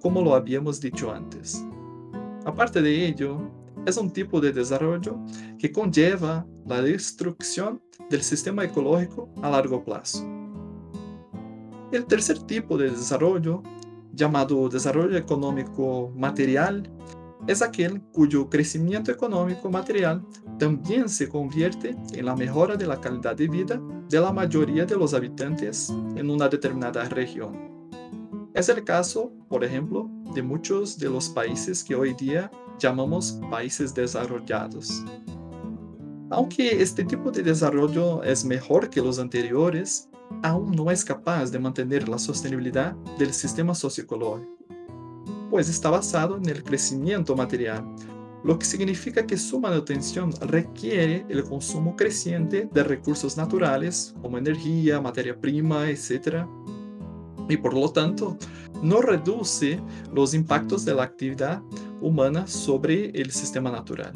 como 0.00 0.22
lo 0.22 0.34
habíamos 0.34 0.80
dicho 0.80 1.10
antes. 1.10 1.64
Aparte 2.46 2.80
de 2.80 3.08
ello, 3.08 3.50
es 3.86 3.96
un 3.96 4.08
tipo 4.08 4.40
de 4.40 4.52
desarrollo 4.52 5.18
que 5.58 5.72
conlleva 5.72 6.46
la 6.64 6.80
destrucción 6.80 7.82
del 8.08 8.22
sistema 8.22 8.62
ecológico 8.62 9.28
a 9.42 9.50
largo 9.50 9.84
plazo. 9.84 10.24
El 11.90 12.06
tercer 12.06 12.38
tipo 12.38 12.78
de 12.78 12.90
desarrollo, 12.90 13.64
llamado 14.12 14.68
desarrollo 14.68 15.16
económico 15.16 16.12
material, 16.14 16.88
es 17.48 17.62
aquel 17.62 18.00
cuyo 18.12 18.48
crecimiento 18.48 19.10
económico 19.10 19.68
material 19.68 20.24
también 20.56 21.08
se 21.08 21.28
convierte 21.28 21.96
en 22.12 22.26
la 22.26 22.36
mejora 22.36 22.76
de 22.76 22.86
la 22.86 23.00
calidad 23.00 23.34
de 23.34 23.48
vida 23.48 23.80
de 24.08 24.20
la 24.20 24.32
mayoría 24.32 24.86
de 24.86 24.96
los 24.96 25.14
habitantes 25.14 25.90
en 26.14 26.30
una 26.30 26.48
determinada 26.48 27.08
región. 27.08 27.76
Es 28.54 28.68
el 28.68 28.84
caso, 28.84 29.32
por 29.48 29.64
ejemplo, 29.64 30.08
de 30.36 30.42
muchos 30.42 30.98
de 30.98 31.08
los 31.08 31.30
países 31.30 31.82
que 31.82 31.94
hoy 31.94 32.12
día 32.12 32.50
llamamos 32.78 33.40
países 33.50 33.94
desarrollados. 33.94 35.02
Aunque 36.30 36.82
este 36.82 37.04
tipo 37.04 37.30
de 37.30 37.42
desarrollo 37.42 38.22
es 38.22 38.44
mejor 38.44 38.90
que 38.90 39.00
los 39.00 39.18
anteriores, 39.18 40.10
aún 40.42 40.72
no 40.72 40.90
es 40.90 41.02
capaz 41.02 41.50
de 41.50 41.58
mantener 41.58 42.06
la 42.06 42.18
sostenibilidad 42.18 42.94
del 43.18 43.32
sistema 43.32 43.74
socioecológico. 43.74 44.54
pues 45.50 45.70
está 45.70 45.88
basado 45.88 46.36
en 46.36 46.46
el 46.50 46.62
crecimiento 46.62 47.34
material, 47.34 47.82
lo 48.44 48.58
que 48.58 48.66
significa 48.66 49.26
que 49.26 49.38
su 49.38 49.58
manutención 49.58 50.32
requiere 50.42 51.24
el 51.30 51.44
consumo 51.44 51.96
creciente 51.96 52.68
de 52.70 52.84
recursos 52.84 53.38
naturales 53.38 54.14
como 54.20 54.36
energía, 54.36 55.00
materia 55.00 55.40
prima, 55.40 55.88
etc. 55.88 56.44
Y 57.48 57.56
por 57.56 57.72
lo 57.72 57.90
tanto, 57.90 58.36
no 58.82 59.00
reduce 59.00 59.80
los 60.12 60.34
impactos 60.34 60.84
de 60.84 60.94
la 60.94 61.04
actividad 61.04 61.62
humana 62.00 62.46
sobre 62.46 63.10
el 63.10 63.30
sistema 63.30 63.70
natural. 63.70 64.12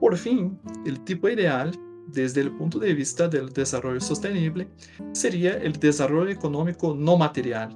Por 0.00 0.16
fin, 0.16 0.58
el 0.84 1.00
tipo 1.00 1.28
ideal 1.28 1.78
desde 2.08 2.40
el 2.40 2.50
punto 2.52 2.78
de 2.78 2.94
vista 2.94 3.28
del 3.28 3.52
desarrollo 3.52 4.00
sostenible 4.00 4.68
sería 5.12 5.54
el 5.54 5.72
desarrollo 5.74 6.30
económico 6.30 6.94
no 6.94 7.16
material, 7.16 7.74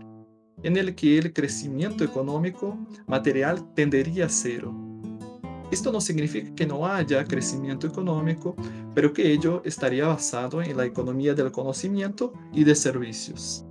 en 0.62 0.76
el 0.76 0.94
que 0.94 1.18
el 1.18 1.32
crecimiento 1.32 2.04
económico 2.04 2.76
material 3.06 3.72
tendería 3.74 4.26
a 4.26 4.28
cero. 4.28 4.74
Esto 5.70 5.90
no 5.90 6.00
significa 6.00 6.54
que 6.54 6.66
no 6.66 6.86
haya 6.86 7.24
crecimiento 7.24 7.88
económico, 7.88 8.54
pero 8.94 9.12
que 9.12 9.32
ello 9.32 9.62
estaría 9.64 10.06
basado 10.06 10.62
en 10.62 10.76
la 10.76 10.86
economía 10.86 11.34
del 11.34 11.50
conocimiento 11.50 12.32
y 12.52 12.62
de 12.62 12.74
servicios. 12.74 13.65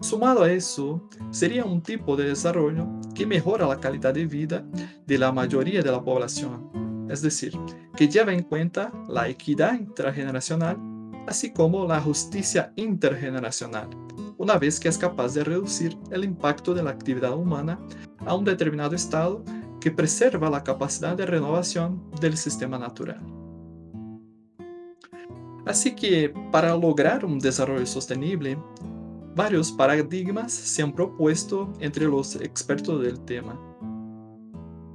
Sumado 0.00 0.42
a 0.42 0.52
eso, 0.52 1.08
sería 1.30 1.64
un 1.64 1.80
tipo 1.80 2.16
de 2.16 2.28
desarrollo 2.28 2.86
que 3.14 3.26
mejora 3.26 3.66
la 3.66 3.80
calidad 3.80 4.12
de 4.12 4.26
vida 4.26 4.64
de 5.06 5.18
la 5.18 5.32
mayoría 5.32 5.82
de 5.82 5.90
la 5.90 6.02
población, 6.02 7.06
es 7.08 7.22
decir, 7.22 7.58
que 7.96 8.08
lleva 8.08 8.34
en 8.34 8.42
cuenta 8.42 8.92
la 9.08 9.28
equidad 9.28 9.74
intrageneracional, 9.74 10.76
así 11.26 11.52
como 11.52 11.86
la 11.86 12.00
justicia 12.00 12.72
intergeneracional, 12.76 13.88
una 14.36 14.58
vez 14.58 14.78
que 14.78 14.88
es 14.88 14.98
capaz 14.98 15.32
de 15.32 15.44
reducir 15.44 15.96
el 16.10 16.24
impacto 16.24 16.74
de 16.74 16.82
la 16.82 16.90
actividad 16.90 17.34
humana 17.34 17.80
a 18.26 18.34
un 18.34 18.44
determinado 18.44 18.94
estado 18.94 19.42
que 19.80 19.90
preserva 19.90 20.50
la 20.50 20.62
capacidad 20.62 21.16
de 21.16 21.24
renovación 21.24 22.10
del 22.20 22.36
sistema 22.36 22.78
natural. 22.78 23.20
Así 25.64 25.94
que 25.94 26.32
para 26.52 26.76
lograr 26.76 27.24
un 27.24 27.38
desarrollo 27.38 27.86
sostenible, 27.86 28.58
varios 29.36 29.70
paradigmas 29.70 30.50
se 30.50 30.82
han 30.82 30.92
propuesto 30.92 31.70
entre 31.78 32.06
los 32.06 32.36
expertos 32.36 33.02
del 33.02 33.20
tema. 33.20 33.60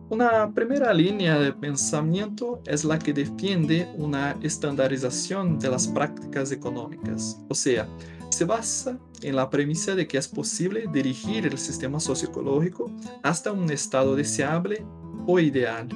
Una 0.10 0.52
primera 0.52 0.92
línea 0.94 1.40
de 1.40 1.54
pensamiento 1.54 2.60
es 2.66 2.84
la 2.84 2.98
que 2.98 3.14
defiende 3.14 3.88
una 3.96 4.36
estandarización 4.42 5.60
de 5.60 5.70
las 5.70 5.88
prácticas 5.88 6.52
económicas, 6.52 7.40
o 7.48 7.54
sea, 7.54 7.88
se 8.30 8.44
basa 8.44 8.98
en 9.22 9.36
la 9.36 9.50
premisa 9.50 9.94
de 9.94 10.08
que 10.08 10.18
es 10.18 10.28
posible 10.28 10.86
dirigir 10.92 11.46
el 11.46 11.58
sistema 11.58 12.00
socioecológico 12.00 12.92
hasta 13.22 13.52
un 13.52 13.70
estado 13.70 14.16
deseable 14.16 14.84
o 15.28 15.40
ideal. 15.40 15.88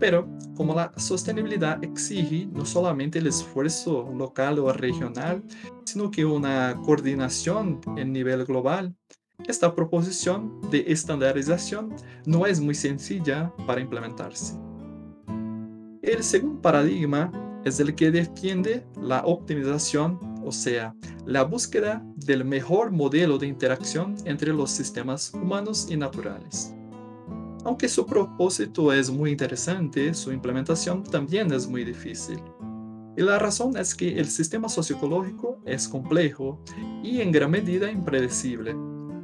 Pero 0.00 0.26
como 0.56 0.74
la 0.74 0.92
sostenibilidad 0.96 1.82
exige 1.84 2.46
no 2.46 2.64
solamente 2.64 3.18
el 3.18 3.26
esfuerzo 3.26 4.10
local 4.16 4.58
o 4.58 4.72
regional, 4.72 5.44
sino 5.84 6.10
que 6.10 6.24
una 6.24 6.74
coordinación 6.84 7.80
en 7.96 8.12
nivel 8.12 8.44
global, 8.46 8.94
esta 9.46 9.74
proposición 9.74 10.60
de 10.70 10.84
estandarización 10.88 11.94
no 12.26 12.46
es 12.46 12.60
muy 12.60 12.74
sencilla 12.74 13.52
para 13.66 13.80
implementarse. 13.80 14.54
El 16.02 16.22
segundo 16.22 16.62
paradigma 16.62 17.30
es 17.64 17.78
el 17.78 17.94
que 17.94 18.10
defiende 18.10 18.86
la 19.00 19.22
optimización, 19.24 20.18
o 20.44 20.50
sea, 20.50 20.94
la 21.26 21.44
búsqueda 21.44 22.02
del 22.16 22.44
mejor 22.44 22.90
modelo 22.90 23.38
de 23.38 23.46
interacción 23.46 24.16
entre 24.24 24.52
los 24.52 24.70
sistemas 24.70 25.32
humanos 25.34 25.88
y 25.90 25.96
naturales. 25.96 26.74
Aunque 27.64 27.88
su 27.88 28.06
propósito 28.06 28.92
es 28.92 29.10
muy 29.10 29.30
interesante, 29.30 30.14
su 30.14 30.32
implementación 30.32 31.04
también 31.04 31.52
es 31.52 31.66
muy 31.66 31.84
difícil. 31.84 32.40
Y 33.16 33.22
la 33.22 33.38
razón 33.38 33.76
es 33.76 33.94
que 33.94 34.18
el 34.18 34.26
sistema 34.26 34.68
socioecológico 34.68 35.58
es 35.66 35.88
complejo 35.88 36.62
y 37.02 37.20
en 37.20 37.32
gran 37.32 37.50
medida 37.50 37.90
impredecible 37.90 38.74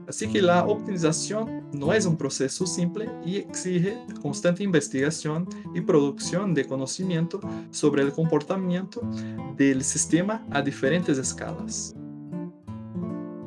Así 0.08 0.28
que 0.28 0.40
la 0.40 0.64
optimización 0.64 1.64
no 1.72 1.92
es 1.92 2.06
un 2.06 2.16
proceso 2.16 2.64
simple 2.64 3.10
y 3.24 3.36
exige 3.36 3.98
constante 4.22 4.62
investigación 4.62 5.48
y 5.74 5.80
producción 5.80 6.54
de 6.54 6.64
conocimiento 6.64 7.40
sobre 7.70 8.02
el 8.02 8.12
comportamiento 8.12 9.00
del 9.56 9.82
sistema 9.82 10.46
a 10.50 10.62
diferentes 10.62 11.18
escalas. 11.18 11.94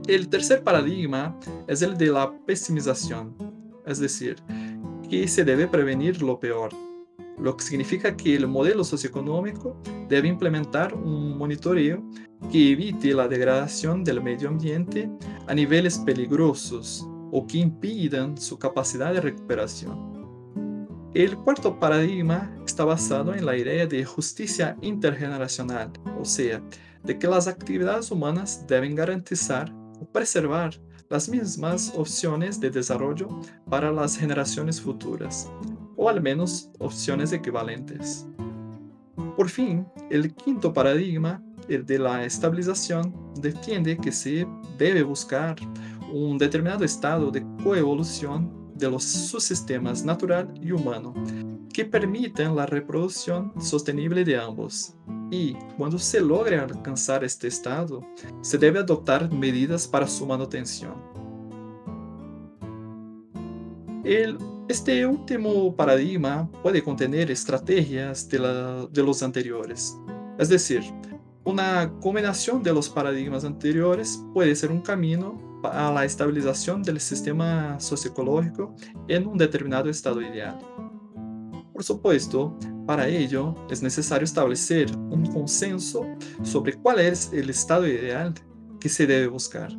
El 0.08 0.28
tercer 0.28 0.64
paradigma 0.64 1.38
es 1.68 1.82
el 1.82 1.98
de 1.98 2.08
la 2.08 2.34
pesimización, 2.46 3.34
es 3.86 4.00
decir, 4.00 4.36
que 5.10 5.28
se 5.28 5.44
debe 5.44 5.68
prevenir 5.68 6.22
lo 6.22 6.40
peor, 6.40 6.72
lo 7.38 7.58
que 7.58 7.64
significa 7.64 8.16
que 8.16 8.36
el 8.36 8.48
modelo 8.48 8.84
socioeconómico 8.84 9.82
debe 10.08 10.28
implementar 10.28 10.94
un 10.94 11.38
monitoreo 11.38 12.04
que 12.52 12.72
evite 12.72 13.14
la 13.14 13.28
degradación 13.28 14.04
del 14.04 14.22
medio 14.22 14.50
ambiente 14.50 15.10
a 15.48 15.54
niveles 15.54 15.98
peligrosos 15.98 17.08
o 17.32 17.46
que 17.46 17.58
impidan 17.58 18.38
su 18.38 18.58
capacidad 18.58 19.14
de 19.14 19.22
recuperación. 19.22 20.20
El 21.14 21.38
cuarto 21.38 21.80
paradigma 21.80 22.56
está 22.66 22.86
basado 22.86 23.34
en 23.34 23.46
la 23.46 23.58
idea 23.58 23.88
de 23.88 24.06
justicia 24.06 24.78
intergeneracional, 24.82 25.92
o 26.20 26.26
sea, 26.26 26.62
de 27.04 27.18
que 27.18 27.28
las 27.28 27.48
actividades 27.48 28.12
humanas 28.12 28.66
deben 28.68 28.94
garantizar 28.94 29.74
o 30.00 30.06
preservar 30.06 30.80
las 31.10 31.28
mismas 31.28 31.92
opciones 31.96 32.60
de 32.60 32.70
desarrollo 32.70 33.28
para 33.70 33.92
las 33.92 34.16
generaciones 34.16 34.80
futuras, 34.80 35.52
o 35.96 36.08
al 36.08 36.22
menos 36.22 36.70
opciones 36.78 37.32
equivalentes. 37.32 38.28
Por 39.36 39.50
fin, 39.50 39.88
el 40.12 40.34
quinto 40.36 40.72
paradigma, 40.72 41.42
el 41.68 41.86
de 41.86 41.98
la 41.98 42.24
estabilización, 42.24 43.14
defiende 43.42 43.98
que 43.98 44.12
se 44.12 44.46
debe 44.78 45.02
buscar 45.02 45.56
un 46.14 46.38
determinado 46.38 46.84
estado 46.84 47.32
de 47.32 47.44
coevolución 47.64 48.72
de 48.76 48.90
los 48.90 49.04
subsistemas 49.04 50.04
natural 50.04 50.54
y 50.62 50.72
humano 50.72 51.14
que 51.74 51.86
permitan 51.86 52.56
la 52.56 52.66
reproducción 52.66 53.54
sostenible 53.60 54.24
de 54.24 54.38
ambos. 54.38 54.96
Y 55.32 55.54
cuando 55.78 56.00
se 56.00 56.22
logre 56.22 56.58
alcanzar 56.58 57.24
este 57.24 57.48
estado, 57.48 58.02
se 58.42 58.58
debe 58.58 58.80
adoptar 58.80 59.32
medidas 59.32 59.88
para 59.88 60.08
su 60.08 60.26
manutención. 60.26 60.96
Este 64.70 65.06
último 65.06 65.76
paradigma 65.76 66.50
puede 66.64 66.84
contener 66.84 67.30
estrategias 67.30 68.28
de, 68.30 68.40
los 69.04 69.22
anteriores. 69.22 69.98
Es 70.38 70.50
decir, 70.50 70.82
una 71.44 71.92
combinación 72.00 72.64
de 72.64 72.74
los 72.74 72.90
paradigmas 72.90 73.46
anteriores 73.46 74.24
puede 74.34 74.56
ser 74.56 74.72
un 74.72 74.82
camino 74.82 75.62
a 75.64 75.92
la 75.92 76.06
estabilización 76.06 76.82
del 76.82 77.00
sistema 77.00 77.80
socioecológico 77.80 78.74
en 79.08 79.28
un 79.28 79.38
determinado 79.38 79.90
estado 79.90 80.22
ideal. 80.22 80.60
Por 81.80 81.86
supuesto, 81.86 82.58
para 82.86 83.08
ello 83.08 83.56
es 83.70 83.82
necesario 83.82 84.26
establecer 84.26 84.92
un 84.98 85.26
consenso 85.28 86.06
sobre 86.44 86.74
cuál 86.74 87.00
es 87.00 87.32
el 87.32 87.50
estado 87.50 87.88
ideal 87.88 88.34
que 88.82 88.90
se 88.90 89.08
debe 89.08 89.28
buscar. 89.28 89.72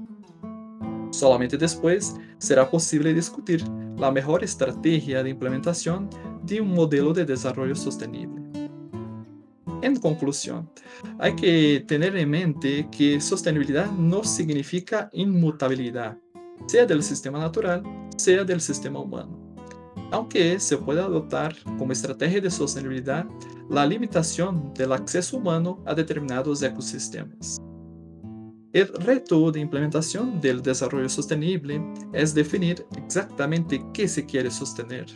Solamente 1.10 1.58
después 1.58 2.16
será 2.38 2.70
posible 2.70 3.12
discutir 3.12 3.62
la 3.98 4.10
mejor 4.10 4.42
estrategia 4.42 5.22
de 5.22 5.28
implementación 5.28 6.08
de 6.42 6.62
un 6.62 6.70
modelo 6.70 7.12
de 7.12 7.26
desarrollo 7.26 7.76
sostenible. 7.76 8.40
En 9.82 9.96
conclusión, 9.96 10.70
hay 11.18 11.36
que 11.36 11.84
tener 11.86 12.16
en 12.16 12.30
mente 12.30 12.88
que 12.90 13.20
sostenibilidad 13.20 13.92
no 13.92 14.24
significa 14.24 15.10
inmutabilidad, 15.12 16.16
sea 16.66 16.86
del 16.86 17.02
sistema 17.02 17.38
natural, 17.38 17.82
sea 18.16 18.42
del 18.42 18.62
sistema 18.62 19.00
humano. 19.00 19.49
Aunque 20.12 20.58
se 20.58 20.76
puede 20.76 21.00
adoptar 21.00 21.54
como 21.78 21.92
estrategia 21.92 22.40
de 22.40 22.50
sostenibilidad 22.50 23.26
la 23.68 23.86
limitación 23.86 24.74
del 24.74 24.92
acceso 24.92 25.36
humano 25.36 25.82
a 25.86 25.94
determinados 25.94 26.62
ecosistemas. 26.62 27.58
El 28.72 28.88
reto 28.88 29.50
de 29.50 29.60
implementación 29.60 30.40
del 30.40 30.62
desarrollo 30.62 31.08
sostenible 31.08 31.82
es 32.12 32.34
definir 32.34 32.86
exactamente 32.96 33.84
qué 33.92 34.06
se 34.08 34.24
quiere 34.26 34.50
sostener. 34.50 35.06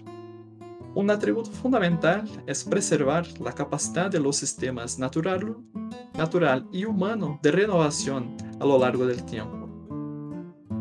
Un 0.95 1.11
atributo 1.11 1.51
fundamental 1.51 2.29
es 2.47 2.63
preservar 2.63 3.27
la 3.41 3.53
capacidad 3.53 4.11
de 4.11 4.21
los 4.21 4.37
sistemas 4.37 4.99
natural, 4.99 5.57
natural 6.17 6.69
y 6.73 6.85
humano 6.85 7.41
de 7.43 7.51
renovación 7.51 8.37
a 8.61 8.65
lo 8.65 8.79
largo 8.79 9.07
del 9.07 9.25
tiempo. 9.25 9.64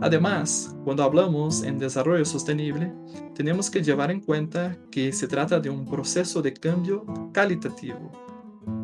Además, 0.03 0.75
cuando 0.83 1.01
hablamos 1.01 1.63
en 1.63 1.79
desarrollo 1.79 2.25
sostenible, 2.25 2.91
tenemos 3.33 3.71
que 3.71 3.81
llevar 3.81 4.11
en 4.11 4.19
cuenta 4.19 4.77
que 4.91 5.13
se 5.13 5.29
trata 5.29 5.61
de 5.61 5.69
un 5.69 5.85
proceso 5.85 6.41
de 6.41 6.51
cambio 6.53 7.05
calitativo. 7.31 8.11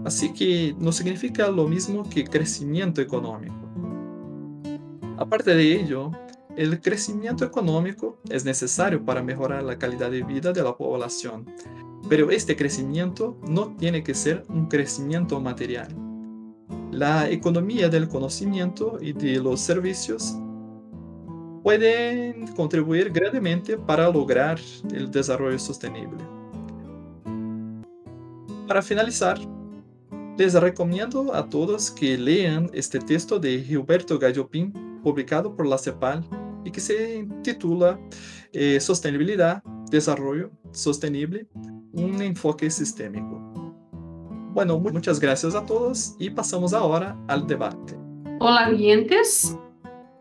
Así 0.05 0.31
que 0.31 0.73
no 0.79 0.93
significa 0.93 1.49
lo 1.49 1.67
mismo 1.67 2.09
que 2.09 2.23
crecimiento 2.23 3.01
económico. 3.01 3.53
Aparte 5.17 5.53
de 5.55 5.81
ello, 5.81 6.11
el 6.55 6.79
crecimiento 6.79 7.43
económico 7.43 8.21
es 8.29 8.45
necesario 8.45 9.03
para 9.03 9.21
mejorar 9.21 9.61
la 9.63 9.77
calidad 9.77 10.11
de 10.11 10.23
vida 10.23 10.53
de 10.53 10.63
la 10.63 10.77
población, 10.77 11.45
pero 12.07 12.31
este 12.31 12.55
crecimiento 12.55 13.37
no 13.45 13.75
tiene 13.75 14.03
que 14.03 14.13
ser 14.13 14.45
un 14.47 14.67
crecimiento 14.67 15.41
material. 15.41 15.93
La 16.91 17.29
economía 17.29 17.89
del 17.89 18.07
conocimiento 18.07 18.97
y 19.01 19.11
de 19.11 19.41
los 19.41 19.59
servicios 19.59 20.37
pueden 21.63 22.47
contribuir 22.55 23.11
grandemente 23.11 23.77
para 23.77 24.09
lograr 24.09 24.59
el 24.93 25.09
desarrollo 25.11 25.59
sostenible. 25.59 26.23
Para 28.67 28.81
finalizar, 28.81 29.39
les 30.37 30.53
recomiendo 30.53 31.33
a 31.33 31.49
todos 31.49 31.91
que 31.91 32.17
lean 32.17 32.69
este 32.73 32.99
texto 32.99 33.39
de 33.39 33.61
Gilberto 33.61 34.17
Gallopín, 34.17 34.71
publicado 35.03 35.55
por 35.55 35.65
la 35.65 35.77
CEPAL, 35.77 36.23
y 36.63 36.71
que 36.71 36.79
se 36.79 37.27
titula 37.43 37.99
eh, 38.53 38.79
Sostenibilidad, 38.79 39.63
Desarrollo 39.89 40.51
Sostenible, 40.71 41.47
un 41.93 42.21
enfoque 42.21 42.69
sistémico. 42.69 43.39
Bueno, 44.53 44.79
muchas 44.79 45.19
gracias 45.19 45.55
a 45.55 45.65
todos 45.65 46.15
y 46.19 46.29
pasamos 46.29 46.73
ahora 46.73 47.17
al 47.27 47.47
debate. 47.47 47.97
Hola, 48.39 48.69
oyentes. 48.69 49.55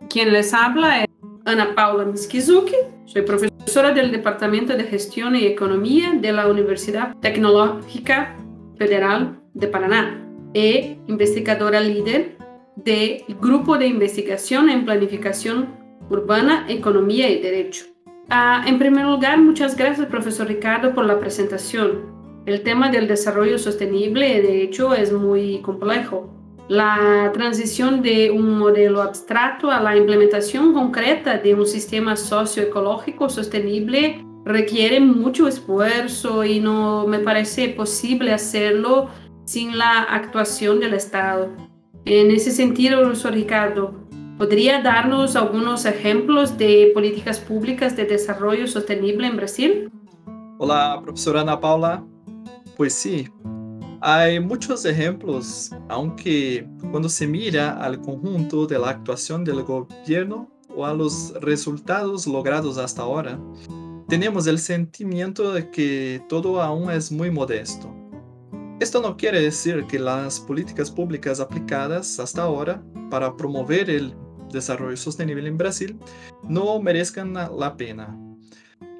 Quien 0.08 0.32
les 0.32 0.54
habla 0.54 1.02
es 1.02 1.07
Ana 1.48 1.74
Paula 1.74 2.04
Miskizuki. 2.04 2.76
Soy 3.06 3.22
profesora 3.22 3.92
del 3.92 4.12
Departamento 4.12 4.76
de 4.76 4.84
Gestión 4.84 5.34
y 5.34 5.46
Economía 5.46 6.12
de 6.12 6.30
la 6.30 6.46
Universidad 6.46 7.16
Tecnológica 7.22 8.36
Federal 8.76 9.40
de 9.54 9.66
Paraná 9.66 10.30
e 10.52 10.98
investigadora 11.06 11.80
líder 11.80 12.36
del 12.76 13.24
Grupo 13.40 13.78
de 13.78 13.86
Investigación 13.86 14.68
en 14.68 14.84
Planificación 14.84 15.74
Urbana, 16.10 16.66
Economía 16.68 17.30
y 17.30 17.40
Derecho. 17.40 17.86
Ah, 18.28 18.62
en 18.66 18.78
primer 18.78 19.06
lugar, 19.06 19.38
muchas 19.38 19.74
gracias, 19.74 20.06
profesor 20.06 20.48
Ricardo, 20.48 20.94
por 20.94 21.06
la 21.06 21.18
presentación. 21.18 22.42
El 22.44 22.62
tema 22.62 22.90
del 22.90 23.08
desarrollo 23.08 23.58
sostenible, 23.58 24.42
de 24.42 24.62
hecho, 24.62 24.94
es 24.94 25.14
muy 25.14 25.60
complejo 25.62 26.37
la 26.68 27.30
transición 27.32 28.02
de 28.02 28.30
un 28.30 28.58
modelo 28.58 29.00
abstracto 29.00 29.70
a 29.70 29.80
la 29.80 29.96
implementación 29.96 30.74
concreta 30.74 31.38
de 31.38 31.54
un 31.54 31.66
sistema 31.66 32.14
socioecológico 32.14 33.30
sostenible 33.30 34.24
requiere 34.44 35.00
mucho 35.00 35.48
esfuerzo 35.48 36.44
y 36.44 36.60
no 36.60 37.06
me 37.06 37.20
parece 37.20 37.70
posible 37.70 38.32
hacerlo 38.32 39.08
sin 39.44 39.78
la 39.78 40.02
actuación 40.02 40.78
del 40.78 40.92
Estado. 40.94 41.48
En 42.04 42.30
ese 42.30 42.50
sentido, 42.50 43.00
profesor 43.00 43.32
Ricardo, 43.32 43.94
¿podría 44.36 44.82
darnos 44.82 45.36
algunos 45.36 45.86
ejemplos 45.86 46.58
de 46.58 46.90
políticas 46.92 47.38
públicas 47.38 47.96
de 47.96 48.04
desarrollo 48.04 48.66
sostenible 48.66 49.26
en 49.26 49.36
Brasil? 49.36 49.90
Hola, 50.58 51.00
profesora 51.02 51.40
Ana 51.40 51.58
Paula. 51.58 52.04
Pues 52.76 52.94
sí, 52.94 53.28
hay 54.00 54.38
muchos 54.40 54.84
ejemplos, 54.84 55.70
aunque 55.88 56.68
cuando 56.90 57.08
se 57.08 57.26
mira 57.26 57.82
al 57.82 58.00
conjunto 58.00 58.66
de 58.66 58.78
la 58.78 58.90
actuación 58.90 59.44
del 59.44 59.62
gobierno 59.62 60.50
o 60.74 60.86
a 60.86 60.94
los 60.94 61.32
resultados 61.40 62.26
logrados 62.26 62.78
hasta 62.78 63.02
ahora, 63.02 63.38
tenemos 64.08 64.46
el 64.46 64.58
sentimiento 64.58 65.52
de 65.52 65.70
que 65.70 66.22
todo 66.28 66.62
aún 66.62 66.90
es 66.90 67.10
muy 67.10 67.30
modesto. 67.30 67.92
Esto 68.80 69.02
no 69.02 69.16
quiere 69.16 69.40
decir 69.40 69.84
que 69.86 69.98
las 69.98 70.38
políticas 70.38 70.90
públicas 70.90 71.40
aplicadas 71.40 72.20
hasta 72.20 72.42
ahora 72.42 72.82
para 73.10 73.36
promover 73.36 73.90
el 73.90 74.14
desarrollo 74.52 74.96
sostenible 74.96 75.48
en 75.48 75.58
Brasil 75.58 75.98
no 76.44 76.80
merezcan 76.80 77.34
la 77.34 77.76
pena. 77.76 78.16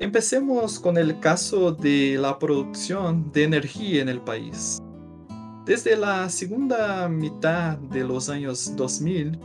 Empecemos 0.00 0.80
con 0.80 0.96
el 0.96 1.20
caso 1.20 1.72
de 1.72 2.18
la 2.20 2.38
producción 2.38 3.30
de 3.32 3.44
energía 3.44 4.02
en 4.02 4.08
el 4.08 4.20
país. 4.20 4.80
Desde 5.68 5.98
la 5.98 6.30
segunda 6.30 7.06
mitad 7.10 7.76
de 7.76 8.02
los 8.02 8.30
años 8.30 8.74
2000, 8.74 9.38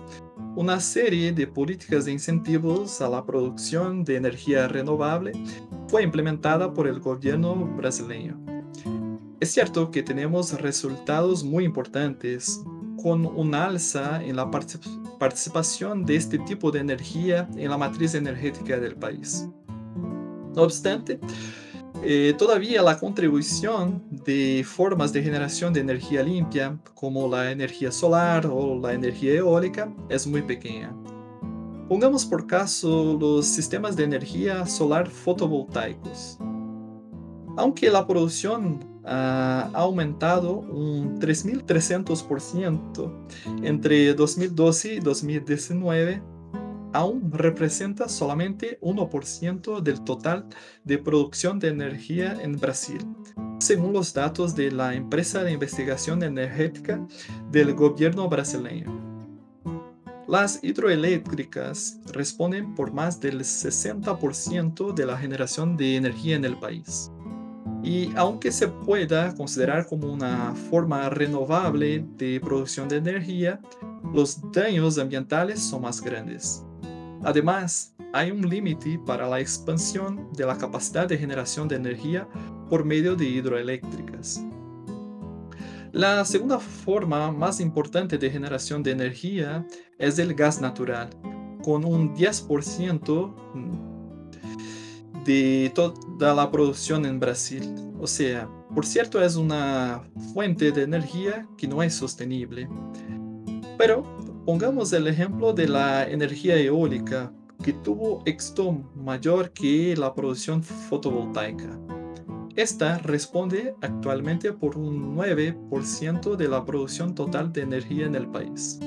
una 0.56 0.80
serie 0.80 1.34
de 1.34 1.46
políticas 1.46 2.06
de 2.06 2.14
incentivos 2.14 3.02
a 3.02 3.10
la 3.10 3.26
producción 3.26 4.06
de 4.06 4.16
energía 4.16 4.70
renovable 4.70 5.34
fue 5.90 6.02
implementada 6.02 6.74
por 6.74 6.88
el 6.88 7.02
gobierno 7.02 7.54
brasileño. 7.76 8.40
Es 9.42 9.52
cierto 9.52 9.92
que 9.92 10.02
tenemos 10.02 10.54
resultados 10.62 11.44
muy 11.44 11.66
importantes 11.66 12.64
con 13.02 13.26
un 13.26 13.54
alza 13.54 14.24
en 14.24 14.38
la 14.38 14.50
participación 14.50 16.06
de 16.06 16.16
este 16.16 16.40
tipo 16.40 16.72
de 16.72 16.80
energía 16.80 17.50
en 17.58 17.70
la 17.70 17.78
matriz 17.78 18.16
energética 18.16 18.80
del 18.80 18.96
país. 18.96 19.50
No 20.56 20.62
obstante, 20.62 21.20
eh, 22.06 22.34
todavía 22.38 22.82
la 22.82 23.00
contribución 23.00 24.04
de 24.10 24.66
formas 24.66 25.14
de 25.14 25.24
generación 25.24 25.74
de 25.74 25.80
energía 25.80 26.24
limpia, 26.24 26.78
como 26.94 27.28
la 27.28 27.52
energía 27.52 27.92
solar 27.92 28.46
o 28.46 28.80
la 28.80 28.94
energía 28.94 29.34
eólica, 29.36 29.94
es 30.10 30.28
muy 30.28 30.42
pequeña. 30.42 30.94
Pongamos 31.88 32.26
por 32.26 32.48
caso 32.48 33.18
los 33.20 33.46
sistemas 33.46 33.96
de 33.96 34.04
energía 34.04 34.66
solar 34.66 35.10
fotovoltaicos. 35.10 36.38
Aunque 37.56 37.90
la 37.90 38.08
producción 38.08 38.80
ha 39.06 39.70
aumentado 39.74 40.60
un 40.60 41.20
3.300% 41.20 43.12
entre 43.64 44.14
2012 44.14 44.96
y 44.96 45.00
2019, 45.00 46.22
aún 46.94 47.32
representa 47.32 48.08
solamente 48.08 48.80
1% 48.82 49.82
del 49.82 50.02
total 50.02 50.46
de 50.84 50.98
producción 50.98 51.60
de 51.60 51.70
energía 51.70 52.38
en 52.42 52.58
Brasil, 52.60 53.06
según 53.60 53.94
los 53.94 54.14
datos 54.14 54.56
de 54.56 54.72
la 54.72 54.94
empresa 54.94 55.44
de 55.44 55.52
investigación 55.52 56.24
energética 56.24 57.06
del 57.52 57.74
gobierno 57.74 58.30
brasileño. 58.30 59.14
Las 60.28 60.64
hidroeléctricas 60.64 62.00
responden 62.14 62.74
por 62.76 62.94
más 62.94 63.20
del 63.20 63.42
60% 63.42 64.94
de 64.94 65.06
la 65.06 65.18
generación 65.18 65.76
de 65.76 65.98
energía 65.98 66.38
en 66.38 66.46
el 66.46 66.58
país. 66.58 67.12
Y 67.84 68.10
aunque 68.16 68.52
se 68.52 68.70
pueda 68.70 69.36
considerar 69.36 69.86
como 69.86 70.12
una 70.12 70.56
forma 70.56 71.10
renovable 71.10 72.06
de 72.18 72.40
producción 72.40 72.88
de 72.88 72.98
energía, 72.98 73.60
los 74.14 74.40
daños 74.52 74.98
ambientales 74.98 75.60
son 75.60 75.82
más 75.82 76.02
grandes. 76.02 76.64
Además, 77.24 77.96
hay 78.12 78.32
un 78.32 78.48
límite 78.48 79.00
para 79.06 79.28
la 79.28 79.40
expansión 79.40 80.30
de 80.34 80.46
la 80.46 80.58
capacidad 80.58 81.08
de 81.08 81.18
generación 81.18 81.68
de 81.68 81.78
energía 81.78 82.28
por 82.70 82.84
medio 82.84 83.16
de 83.16 83.26
hidroeléctricas. 83.26 84.44
La 85.94 86.26
segunda 86.26 86.60
forma 86.60 87.32
más 87.32 87.60
importante 87.60 88.18
de 88.18 88.30
generación 88.30 88.82
de 88.84 88.92
energía 88.92 89.66
es 90.00 90.18
el 90.20 90.34
gas 90.34 90.60
natural, 90.60 91.10
con 91.64 91.86
un 91.86 92.16
10% 92.16 93.34
de 95.24 95.72
toda 95.74 96.34
la 96.34 96.52
producción 96.52 97.06
en 97.06 97.20
Brasil. 97.20 97.74
O 98.00 98.08
sea, 98.08 98.50
por 98.74 98.86
cierto, 98.86 99.24
es 99.24 99.36
una 99.36 100.04
fuente 100.34 100.72
de 100.72 100.84
energía 100.84 101.48
que 101.58 101.68
no 101.68 101.82
es 101.84 101.94
sostenible. 101.94 102.68
Pero 103.78 104.04
Pongamos 104.46 104.92
el 104.92 105.08
ejemplo 105.08 105.54
de 105.54 105.70
la 105.70 106.04
energía 106.04 106.58
eólica, 106.58 107.32
que 107.64 107.72
tuvo 107.72 108.22
éxito 108.26 108.74
mayor 108.94 109.52
que 109.54 109.96
la 109.96 110.14
producción 110.14 110.62
fotovoltaica. 110.62 111.80
Esta 112.58 112.98
responde 112.98 113.74
actualmente 113.82 114.52
por 114.52 114.78
un 114.78 115.16
9% 115.16 116.36
de 116.36 116.48
la 116.50 116.66
producción 116.66 117.16
total 117.16 117.54
de 117.54 117.62
energía 117.62 118.06
en 118.06 118.16
el 118.16 118.28
país. 118.28 118.82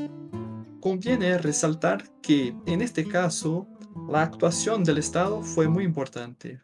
Conviene 0.79 1.39
resaltar 1.39 2.05
que 2.21 2.55
en 2.67 2.83
este 2.83 3.07
caso 3.09 3.67
la 4.11 4.21
actuación 4.21 4.85
del 4.85 4.99
Estado 4.99 5.41
fue 5.41 5.69
muy 5.69 5.85
importante, 5.85 6.61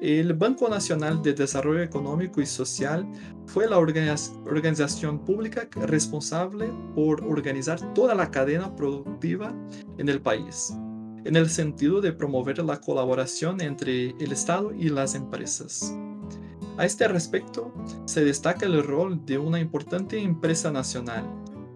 el 0.00 0.34
Banco 0.34 0.68
Nacional 0.68 1.22
de 1.22 1.32
Desarrollo 1.32 1.82
Económico 1.82 2.40
y 2.40 2.46
Social 2.46 3.06
fue 3.46 3.68
la 3.68 3.78
organización 3.78 5.18
pública 5.24 5.68
responsable 5.74 6.70
por 6.94 7.24
organizar 7.24 7.80
toda 7.94 8.14
la 8.14 8.30
cadena 8.30 8.74
productiva 8.76 9.54
en 9.96 10.08
el 10.08 10.20
país, 10.20 10.74
en 11.24 11.36
el 11.36 11.48
sentido 11.48 12.00
de 12.00 12.12
promover 12.12 12.58
la 12.58 12.80
colaboración 12.80 13.60
entre 13.60 14.10
el 14.10 14.32
Estado 14.32 14.72
y 14.74 14.90
las 14.90 15.14
empresas. 15.14 15.94
A 16.76 16.84
este 16.84 17.08
respecto, 17.08 17.72
se 18.04 18.22
destaca 18.22 18.66
el 18.66 18.82
rol 18.82 19.24
de 19.24 19.38
una 19.38 19.58
importante 19.58 20.18
empresa 20.18 20.70
nacional, 20.70 21.24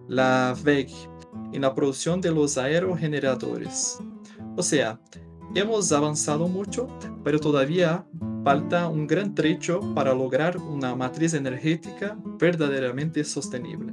la 0.07 0.55
VEG, 0.63 0.91
en 1.53 1.61
la 1.61 1.73
producción 1.73 2.21
de 2.21 2.31
los 2.31 2.57
aerogeneradores. 2.57 3.97
O 4.55 4.61
sea, 4.61 4.99
Hemos 5.53 5.91
avanzado 5.91 6.47
mucho, 6.47 6.87
pero 7.25 7.37
todavía 7.37 8.05
falta 8.45 8.87
un 8.87 9.05
gran 9.05 9.35
trecho 9.35 9.81
para 9.93 10.13
lograr 10.13 10.55
una 10.55 10.95
matriz 10.95 11.33
energética 11.33 12.15
verdaderamente 12.39 13.21
sostenible. 13.25 13.91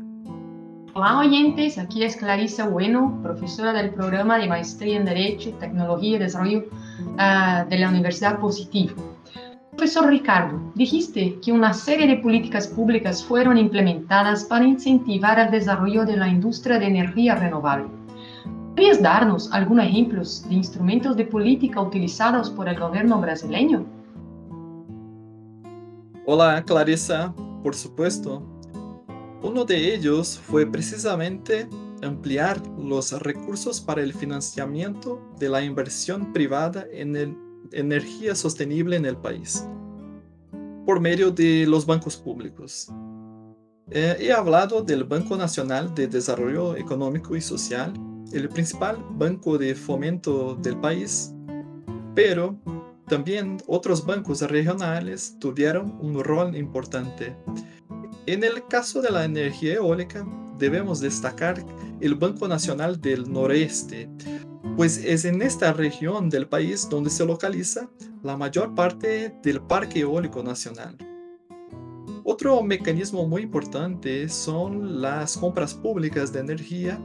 Hola 0.95 1.19
oyentes, 1.19 1.77
aquí 1.77 2.05
es 2.05 2.17
Clarisa 2.17 2.69
Bueno, 2.69 3.19
profesora 3.25 3.73
del 3.73 3.91
programa 3.91 4.39
de 4.39 4.47
Maestría 4.47 4.99
en 4.99 5.05
Derecho, 5.05 5.51
Tecnología 5.59 6.15
y 6.15 6.19
Desarrollo 6.21 6.59
uh, 6.61 7.69
de 7.69 7.79
la 7.79 7.89
Universidad 7.89 8.39
Positivo. 8.39 8.95
Profesor 9.73 10.09
Ricardo, 10.09 10.61
dijiste 10.77 11.41
que 11.45 11.51
una 11.51 11.75
serie 11.75 12.07
de 12.07 12.19
políticas 12.19 12.69
públicas 12.69 13.25
fueron 13.25 13.59
implementadas 13.59 14.45
para 14.45 14.65
incentivar 14.65 15.41
el 15.41 15.51
desarrollo 15.51 16.05
de 16.05 16.17
la 16.17 16.29
industria 16.29 16.79
de 16.79 16.87
energía 16.87 17.35
renovable. 17.35 17.98
¿Podrías 18.79 19.03
darnos 19.03 19.51
algunos 19.51 19.87
ejemplos 19.87 20.45
de 20.49 20.55
instrumentos 20.55 21.17
de 21.17 21.25
política 21.25 21.81
utilizados 21.81 22.49
por 22.49 22.69
el 22.69 22.79
gobierno 22.79 23.21
brasileño? 23.21 23.85
Hola, 26.25 26.63
Clarisa, 26.65 27.35
por 27.65 27.75
supuesto. 27.75 28.41
Uno 29.43 29.65
de 29.65 29.97
ellos 29.97 30.39
fue 30.47 30.65
precisamente 30.65 31.69
ampliar 32.05 32.63
los 32.79 33.11
recursos 33.21 33.81
para 33.81 34.01
el 34.01 34.15
financiamiento 34.15 35.21
de 35.41 35.49
la 35.49 35.61
inversión 35.61 36.33
privada 36.33 36.87
en 36.93 37.37
energía 37.73 38.37
sostenible 38.37 38.95
en 38.95 39.07
el 39.07 39.17
país 39.17 39.67
por 40.87 41.01
medio 41.01 41.33
de 41.33 41.67
los 41.67 41.85
bancos 41.85 42.17
públicos. 42.17 42.93
Eh, 43.91 44.19
he 44.21 44.33
hablado 44.33 44.83
del 44.83 45.03
Banco 45.03 45.37
Nacional 45.37 45.93
de 45.97 46.07
Desarrollo 46.07 46.77
Económico 46.77 47.35
y 47.35 47.41
Social, 47.41 47.93
el 48.33 48.49
principal 48.49 49.05
banco 49.11 49.59
de 49.59 49.75
fomento 49.75 50.55
del 50.57 50.77
país, 50.79 51.35
pero 52.15 52.59
también 53.07 53.59
otros 53.67 54.05
bancos 54.05 54.43
regionales 54.43 55.37
tuvieron 55.39 55.99
un 56.01 56.23
rol 56.23 56.55
importante. 56.57 57.37
En 58.27 58.45
el 58.45 58.67
caso 58.67 59.01
de 59.01 59.11
la 59.11 59.25
energía 59.25 59.75
eólica, 59.75 60.27
debemos 60.59 61.01
destacar 61.01 61.65
el 62.01 62.15
Banco 62.15 62.47
Nacional 62.47 63.01
del 63.01 63.33
Noreste, 63.33 64.11
pues 64.77 64.99
es 64.99 65.25
en 65.25 65.41
esta 65.41 65.73
región 65.73 66.29
del 66.29 66.47
país 66.47 66.89
donde 66.91 67.11
se 67.11 67.25
localiza 67.25 67.89
la 68.23 68.37
mayor 68.37 68.75
parte 68.75 69.35
del 69.43 69.63
Parque 69.63 70.01
Eólico 70.01 70.43
Nacional. 70.43 70.97
Otro 72.25 72.63
mecanismo 72.63 73.27
muy 73.27 73.43
importante 73.43 74.29
son 74.29 75.01
las 75.01 75.39
compras 75.39 75.73
públicas 75.73 76.31
de 76.31 76.41
energía 76.41 77.01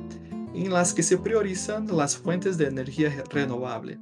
en 0.54 0.72
las 0.72 0.94
que 0.94 1.04
se 1.04 1.18
priorizan 1.18 1.88
las 1.96 2.18
fuentes 2.18 2.58
de 2.58 2.68
energía 2.68 3.24
renovable. 3.30 4.00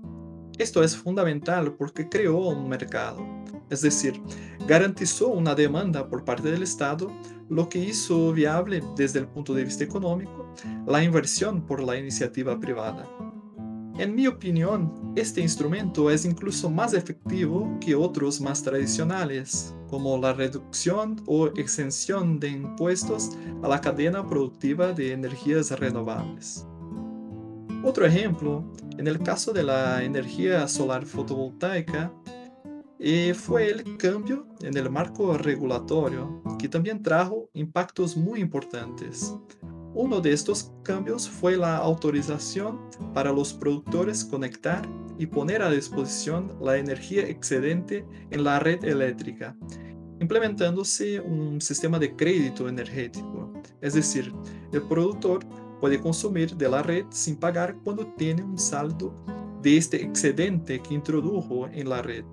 Esto 0.58 0.84
es 0.84 0.96
fundamental 0.96 1.74
porque 1.76 2.08
creó 2.08 2.38
un 2.50 2.70
mercado, 2.70 3.26
es 3.70 3.82
decir, 3.82 4.22
garantizó 4.68 5.30
una 5.30 5.56
demanda 5.56 6.08
por 6.08 6.24
parte 6.24 6.52
del 6.52 6.64
Estado, 6.64 7.12
lo 7.50 7.68
que 7.68 7.80
hizo 7.80 8.32
viable 8.32 8.84
desde 8.96 9.20
el 9.20 9.28
punto 9.28 9.54
de 9.54 9.64
vista 9.64 9.84
económico 9.84 10.54
la 10.86 11.04
inversión 11.04 11.66
por 11.66 11.82
la 11.82 11.98
iniciativa 11.98 12.60
privada. 12.60 13.08
En 14.02 14.16
mi 14.16 14.26
opinión, 14.26 15.14
este 15.16 15.42
instrumento 15.42 16.10
es 16.10 16.26
incluso 16.26 16.72
más 16.72 16.96
efectivo 16.96 17.78
que 17.80 17.94
otros 17.94 18.42
más 18.42 18.64
tradicionales, 18.64 19.76
como 19.92 20.18
la 20.18 20.34
reducción 20.34 21.22
o 21.28 21.50
exención 21.50 22.40
de 22.40 22.50
impuestos 22.50 23.38
a 23.62 23.68
la 23.68 23.80
cadena 23.80 24.26
productiva 24.28 24.92
de 24.92 25.12
energías 25.12 25.70
renovables. 25.80 26.66
Otro 27.84 28.04
ejemplo, 28.04 28.64
en 28.98 29.08
el 29.08 29.20
caso 29.20 29.54
de 29.54 29.62
la 29.62 30.04
energía 30.04 30.68
solar 30.68 31.06
fotovoltaica, 31.06 32.12
eh, 32.98 33.36
fue 33.36 33.70
el 33.70 33.98
cambio 33.98 34.48
en 34.62 34.76
el 34.78 34.90
marco 34.90 35.38
regulatorio, 35.38 36.42
que 36.58 36.68
también 36.68 37.04
trajo 37.04 37.52
impactos 37.54 38.18
muy 38.18 38.40
importantes. 38.40 39.36
Uno 39.94 40.22
de 40.22 40.32
estos 40.32 40.72
cambios 40.84 41.30
fue 41.30 41.58
la 41.58 41.76
autorización 41.78 42.80
para 43.14 43.34
los 43.34 43.54
productores 43.54 44.24
conectar 44.24 44.88
y 45.18 45.26
poner 45.26 45.62
a 45.62 45.70
disposición 45.70 46.58
la 46.62 46.78
energía 46.78 47.28
excedente 47.28 48.06
en 48.30 48.44
la 48.44 48.60
red 48.60 48.84
eléctrica, 48.86 49.56
implementándose 50.22 51.20
un 51.20 51.60
sistema 51.60 52.00
de 52.00 52.16
crédito 52.16 52.70
energético. 52.70 53.52
Es 53.82 53.94
decir, 53.94 54.34
el 54.72 54.82
productor 54.84 55.46
puede 55.82 56.00
consumir 56.00 56.56
de 56.56 56.70
la 56.70 56.82
red 56.82 57.06
sin 57.10 57.36
pagar 57.36 57.76
cuando 57.84 58.06
tiene 58.16 58.44
un 58.44 58.58
saldo 58.58 59.14
de 59.62 59.76
este 59.76 60.02
excedente 60.02 60.80
que 60.80 60.94
introdujo 60.94 61.68
en 61.68 61.90
la 61.90 62.02
red. 62.02 62.24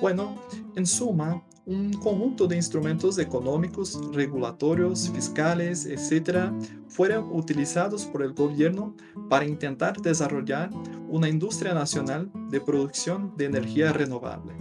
Bueno, 0.00 0.36
en 0.74 0.86
suma, 0.86 1.42
un 1.68 1.92
conjunto 1.92 2.46
de 2.46 2.56
instrumentos 2.56 3.18
económicos, 3.18 4.00
regulatorios, 4.14 5.10
fiscales, 5.10 5.84
etc., 5.84 6.50
fueron 6.88 7.28
utilizados 7.30 8.06
por 8.06 8.22
el 8.22 8.32
gobierno 8.32 8.94
para 9.28 9.44
intentar 9.44 10.00
desarrollar 10.00 10.70
una 11.10 11.28
industria 11.28 11.74
nacional 11.74 12.30
de 12.48 12.60
producción 12.62 13.34
de 13.36 13.44
energía 13.44 13.92
renovable. 13.92 14.54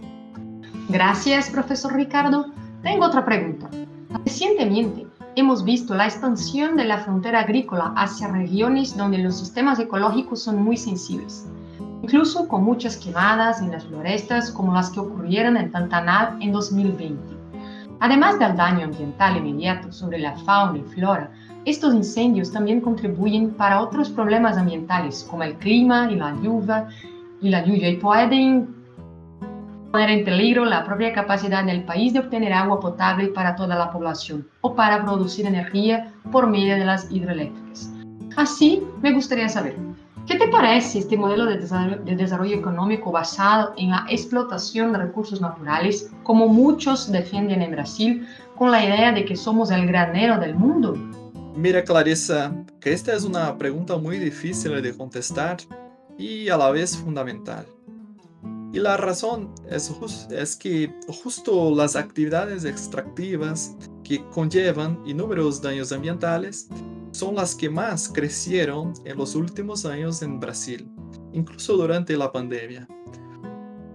Gracias, 0.90 1.50
profesor 1.50 1.96
Ricardo. 1.96 2.48
Tengo 2.84 3.06
otra 3.06 3.26
pregunta. 3.26 3.70
Recientemente 4.26 5.08
hemos 5.38 5.64
visto 5.64 5.96
la 5.96 6.08
expansión 6.08 6.76
de 6.76 6.84
la 6.84 7.00
frontera 7.00 7.40
agrícola 7.40 7.94
hacia 7.96 8.28
regiones 8.28 8.98
donde 8.98 9.20
los 9.20 9.38
sistemas 9.38 9.80
ecológicos 9.80 10.44
son 10.44 10.62
muy 10.62 10.76
sensibles 10.76 11.46
incluso 12.08 12.48
con 12.48 12.64
muchas 12.64 12.96
quemadas 12.96 13.62
en 13.62 13.72
las 13.72 13.84
florestas 13.84 14.50
como 14.52 14.74
las 14.74 14.90
que 14.92 15.02
ocurrieron 15.02 15.58
en 15.58 15.70
Pantanal 15.70 16.38
en 16.40 16.54
2020. 16.54 17.22
Además 18.00 18.40
del 18.40 18.56
daño 18.56 18.86
ambiental 18.86 19.36
inmediato 19.36 19.92
sobre 19.92 20.20
la 20.20 20.34
fauna 20.38 20.78
y 20.78 20.84
flora, 20.84 21.30
estos 21.66 21.94
incendios 21.94 22.50
también 22.50 22.80
contribuyen 22.80 23.50
para 23.52 23.82
otros 23.82 24.10
problemas 24.10 24.56
ambientales 24.56 25.28
como 25.30 25.44
el 25.44 25.56
clima 25.56 26.10
y 26.10 26.16
la 26.16 26.34
lluvia, 26.42 26.88
y 27.42 27.50
la 27.50 27.66
lluvia 27.66 27.90
y 27.90 27.98
pueden 27.98 28.74
poner 29.92 30.10
en 30.10 30.24
peligro 30.24 30.64
la 30.64 30.86
propia 30.86 31.12
capacidad 31.12 31.66
del 31.66 31.84
país 31.84 32.14
de 32.14 32.20
obtener 32.20 32.54
agua 32.54 32.80
potable 32.80 33.28
para 33.28 33.54
toda 33.58 33.76
la 33.76 33.92
población 33.92 34.48
o 34.62 34.74
para 34.74 35.04
producir 35.04 35.46
energía 35.46 36.14
por 36.32 36.48
medio 36.48 36.76
de 36.76 36.86
las 36.86 37.12
hidroeléctricas. 37.12 37.92
Así, 38.38 38.82
me 39.02 39.12
gustaría 39.12 39.50
saber, 39.50 39.76
¿Qué 40.28 40.38
te 40.38 40.50
parece 40.50 41.00
este 41.00 41.16
modelo 41.16 41.46
de 41.46 42.16
desarrollo, 42.18 42.58
económico 42.58 43.14
basado 43.14 43.74
en 43.78 43.92
la 43.92 44.06
explotación 44.10 44.92
de 44.92 44.98
recursos 44.98 45.40
naturales, 45.40 46.12
como 46.24 46.50
muchos 46.50 47.10
defienden 47.10 47.62
en 47.62 47.72
Brasil, 47.72 48.28
con 48.58 48.70
la 48.70 48.84
idea 48.84 49.14
de 49.14 49.24
que 49.24 49.38
somos 49.38 49.72
el 49.72 49.88
granero 49.88 50.38
del 50.38 50.54
mundo? 50.54 50.98
Mira, 51.56 51.82
Clarissa, 51.82 52.54
que 52.82 52.92
esta 52.92 53.14
es 53.14 53.24
una 53.24 53.58
pregunta 53.58 53.96
muy 53.96 54.20
difícil 54.20 54.82
de 54.82 54.98
contestar 54.98 55.60
y 56.18 56.50
a 56.50 56.58
la 56.58 56.72
vez 56.72 56.98
fundamental. 56.98 57.66
Y 58.74 58.80
la 58.80 58.98
razón 58.98 59.56
es, 59.70 59.90
es 60.30 60.58
que 60.58 60.94
justo 61.24 61.74
las 61.74 61.96
actividades 61.96 62.66
extractivas 62.66 63.78
que 64.04 64.22
conllevan 64.32 65.00
inúmeros 65.06 65.62
daños 65.62 65.94
ambientales 65.94 66.68
son 67.18 67.34
las 67.34 67.56
que 67.56 67.68
más 67.68 68.10
crecieron 68.10 68.94
en 69.04 69.18
los 69.18 69.34
últimos 69.34 69.88
años 69.88 70.22
en 70.22 70.40
Brasil, 70.40 70.88
incluso 71.34 71.76
durante 71.76 72.16
la 72.16 72.32
pandemia. 72.32 72.88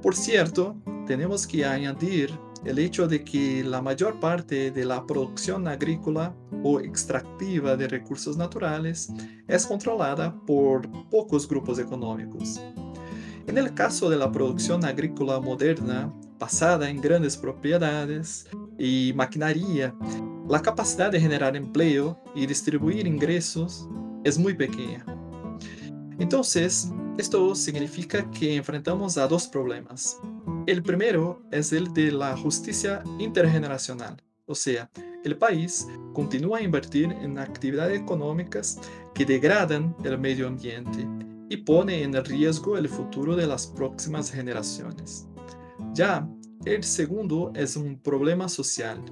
Por 0.03 0.17
cierto, 0.17 0.75
tenemos 1.07 1.47
que 1.47 1.65
añadir 1.65 2.37
el 2.65 2.81
hecho 2.81 3.07
de 3.07 3.23
que 3.23 3.63
la 3.63 3.81
mayor 3.81 4.19
parte 4.19 4.73
de 4.73 4.85
la 4.85 5.07
producción 5.07 5.69
agrícola 5.69 6.35
o 6.65 6.81
extractiva 6.81 7.77
de 7.77 7.87
recursos 7.87 8.37
naturales 8.37 9.13
es 9.47 9.67
controlada 9.67 10.35
por 10.45 10.91
pocos 11.09 11.47
grupos 11.47 11.79
económicos. 11.79 12.61
En 13.47 13.57
el 13.57 13.73
caso 13.73 14.11
de 14.11 14.17
la 14.17 14.33
producción 14.33 14.85
agrícola 14.85 15.39
moderna, 15.39 16.13
basada 16.41 16.91
en 16.91 17.01
grandes 17.01 17.37
propiedades 17.37 18.49
y 18.81 19.13
maquinaria, 19.15 19.95
la 20.53 20.61
capacidad 20.61 21.11
de 21.11 21.19
generar 21.19 21.57
empleo 21.57 22.23
y 22.35 22.45
distribuir 22.45 23.07
ingresos 23.07 23.89
es 24.23 24.39
muy 24.39 24.53
pequeña. 24.53 25.03
Entonces, 26.19 26.91
esto 27.17 27.55
significa 27.55 28.31
que 28.31 28.57
enfrentamos 28.57 29.17
a 29.17 29.27
dos 29.27 29.49
problemas. 29.49 30.19
El 30.67 30.83
primero 30.83 31.41
es 31.51 31.73
el 31.73 31.91
de 31.95 32.13
la 32.13 32.37
justicia 32.37 33.03
intergeneracional, 33.19 34.23
o 34.45 34.55
sea, 34.55 34.91
el 35.25 35.39
país 35.39 35.89
continúa 36.13 36.59
a 36.59 36.63
invertir 36.63 37.11
en 37.11 37.39
actividades 37.39 37.99
económicas 37.99 38.79
que 39.15 39.25
degradan 39.25 39.97
el 40.05 40.19
medio 40.19 40.49
ambiente 40.49 41.09
y 41.49 41.57
pone 41.57 42.03
en 42.03 42.23
riesgo 42.27 42.77
el 42.77 42.91
futuro 42.91 43.37
de 43.37 43.47
las 43.47 43.69
próximas 43.69 44.31
generaciones. 44.31 45.27
Ya, 45.95 46.29
el 46.67 46.85
segundo 46.85 47.53
es 47.55 47.75
un 47.75 47.99
problema 47.99 48.51
social 48.51 49.03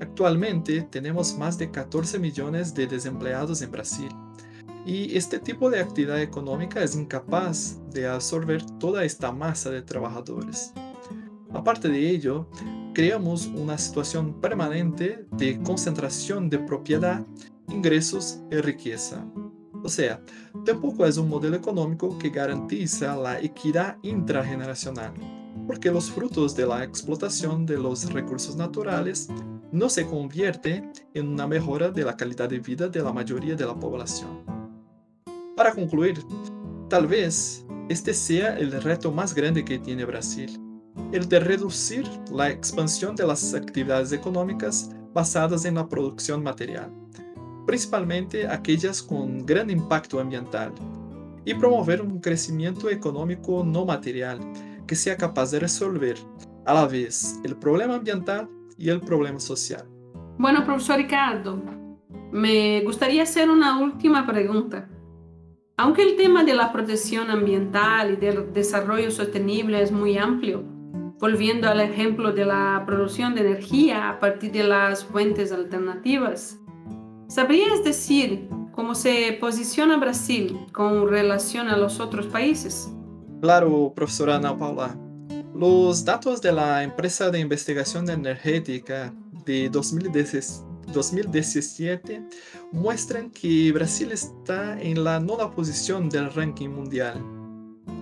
Actualmente 0.00 0.82
tenemos 0.82 1.36
más 1.36 1.58
de 1.58 1.70
14 1.70 2.18
millones 2.18 2.74
de 2.74 2.86
desempleados 2.86 3.62
en 3.62 3.70
Brasil 3.70 4.08
y 4.88 5.16
este 5.16 5.38
tipo 5.38 5.68
de 5.68 5.80
actividad 5.80 6.22
económica 6.22 6.82
es 6.82 6.96
incapaz 6.96 7.78
de 7.90 8.06
absorber 8.06 8.64
toda 8.78 9.04
esta 9.04 9.30
masa 9.32 9.70
de 9.70 9.82
trabajadores. 9.82 10.72
Aparte 11.52 11.88
de 11.88 12.08
ello, 12.08 12.48
creamos 12.94 13.46
una 13.46 13.76
situación 13.76 14.40
permanente 14.40 15.26
de 15.32 15.60
concentración 15.62 16.48
de 16.48 16.58
propiedad 16.58 17.26
ingresos 17.68 18.40
y 18.50 18.56
riqueza. 18.56 19.24
O 19.84 19.88
sea, 19.88 20.22
tampoco 20.64 21.04
es 21.06 21.18
un 21.18 21.28
modelo 21.28 21.56
económico 21.56 22.18
que 22.18 22.30
garantiza 22.30 23.14
la 23.14 23.40
equidad 23.40 23.98
intrageneracional, 24.02 25.12
porque 25.66 25.90
los 25.90 26.10
frutos 26.10 26.56
de 26.56 26.66
la 26.66 26.82
explotación 26.82 27.66
de 27.66 27.76
los 27.76 28.10
recursos 28.12 28.56
naturales 28.56 29.28
no 29.72 29.88
se 29.88 30.06
convierte 30.06 30.82
en 31.14 31.28
una 31.28 31.46
mejora 31.46 31.90
de 31.90 32.04
la 32.04 32.16
calidad 32.16 32.48
de 32.48 32.58
vida 32.58 32.88
de 32.88 33.02
la 33.02 33.12
mayoría 33.12 33.54
de 33.54 33.66
la 33.66 33.74
población. 33.74 34.44
Para 35.56 35.72
concluir, 35.72 36.24
tal 36.88 37.06
vez 37.06 37.66
este 37.88 38.14
sea 38.14 38.56
el 38.58 38.72
reto 38.82 39.12
más 39.12 39.34
grande 39.34 39.64
que 39.64 39.78
tiene 39.78 40.04
Brasil, 40.04 40.58
el 41.12 41.28
de 41.28 41.40
reducir 41.40 42.08
la 42.30 42.50
expansión 42.50 43.16
de 43.16 43.26
las 43.26 43.54
actividades 43.54 44.12
económicas 44.12 44.90
basadas 45.12 45.64
en 45.64 45.74
la 45.76 45.88
producción 45.88 46.42
material 46.42 46.92
principalmente 47.68 48.48
aquellas 48.48 49.02
con 49.02 49.44
gran 49.44 49.68
impacto 49.68 50.18
ambiental, 50.18 50.72
y 51.44 51.52
promover 51.52 52.00
un 52.00 52.18
crecimiento 52.18 52.88
económico 52.88 53.62
no 53.62 53.84
material 53.84 54.40
que 54.86 54.96
sea 54.96 55.18
capaz 55.18 55.50
de 55.50 55.60
resolver 55.60 56.16
a 56.64 56.72
la 56.72 56.86
vez 56.86 57.38
el 57.44 57.56
problema 57.56 57.96
ambiental 57.96 58.48
y 58.78 58.88
el 58.88 59.00
problema 59.00 59.40
social. 59.40 59.84
Bueno, 60.38 60.64
profesor 60.64 60.96
Ricardo, 60.96 61.60
me 62.32 62.80
gustaría 62.82 63.24
hacer 63.24 63.50
una 63.50 63.78
última 63.80 64.26
pregunta. 64.26 64.88
Aunque 65.76 66.02
el 66.02 66.16
tema 66.16 66.44
de 66.44 66.54
la 66.54 66.72
protección 66.72 67.30
ambiental 67.30 68.14
y 68.14 68.16
del 68.16 68.52
desarrollo 68.52 69.10
sostenible 69.10 69.82
es 69.82 69.92
muy 69.92 70.16
amplio, 70.16 70.62
volviendo 71.20 71.68
al 71.68 71.80
ejemplo 71.80 72.32
de 72.32 72.46
la 72.46 72.82
producción 72.86 73.34
de 73.34 73.42
energía 73.42 74.08
a 74.08 74.18
partir 74.18 74.52
de 74.52 74.64
las 74.64 75.04
fuentes 75.04 75.52
alternativas, 75.52 76.58
¿Sabrías 77.28 77.84
decir 77.84 78.48
cómo 78.72 78.94
se 78.94 79.36
posiciona 79.38 79.98
Brasil 79.98 80.58
con 80.72 81.06
relación 81.08 81.68
a 81.68 81.76
los 81.76 82.00
otros 82.00 82.26
países? 82.26 82.90
Claro, 83.42 83.92
profesora 83.94 84.36
Ana 84.36 84.56
Paula. 84.56 84.96
Los 85.54 86.04
datos 86.04 86.40
de 86.40 86.52
la 86.52 86.82
empresa 86.82 87.30
de 87.30 87.40
investigación 87.40 88.08
energética 88.10 89.12
de 89.44 89.68
2017 89.68 92.22
muestran 92.72 93.30
que 93.30 93.72
Brasil 93.72 94.12
está 94.12 94.80
en 94.80 95.04
la 95.04 95.18
nona 95.18 95.50
posición 95.50 96.08
del 96.08 96.32
ranking 96.32 96.68
mundial. 96.68 97.24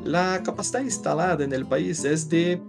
La 0.05 0.43
capacidad 0.43 0.81
instalada 0.81 1.45
en 1.45 1.53
el 1.53 1.67
país 1.67 2.05
es 2.05 2.29
de 2.29 2.61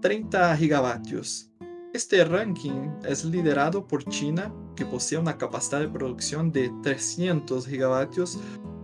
30 0.00 0.56
gigavatios, 0.56 1.50
este 1.96 2.22
ranking 2.26 2.90
es 3.08 3.24
liderado 3.24 3.86
por 3.86 4.04
China, 4.04 4.52
que 4.76 4.84
posee 4.84 5.16
una 5.16 5.38
capacidad 5.38 5.80
de 5.80 5.88
producción 5.88 6.52
de 6.52 6.70
300 6.82 7.66
gigavatios 7.66 8.38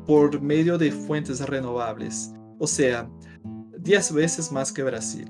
por 0.07 0.41
medio 0.41 0.79
de 0.79 0.91
fuentes 0.91 1.47
renovables, 1.47 2.33
o 2.59 2.67
sea, 2.67 3.11
10 3.83 4.13
veces 4.13 4.53
más 4.53 4.71
que 4.71 4.85
Brasil. 4.85 5.29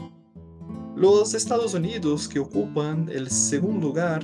Los 0.94 1.32
Estados 1.32 1.72
Unidos, 1.72 2.28
que 2.28 2.38
ocupan 2.38 3.08
el 3.10 3.30
segundo 3.30 3.88
lugar, 3.88 4.22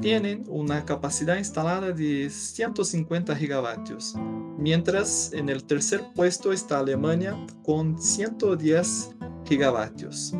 tienen 0.00 0.44
una 0.48 0.82
capacidad 0.86 1.36
instalada 1.36 1.92
de 1.92 2.30
150 2.30 3.36
gigavatios, 3.36 4.14
mientras 4.56 5.30
en 5.34 5.50
el 5.50 5.62
tercer 5.64 6.02
puesto 6.14 6.52
está 6.52 6.78
Alemania 6.78 7.36
con 7.62 8.00
110 8.00 9.10
gigavatios. 9.44 10.32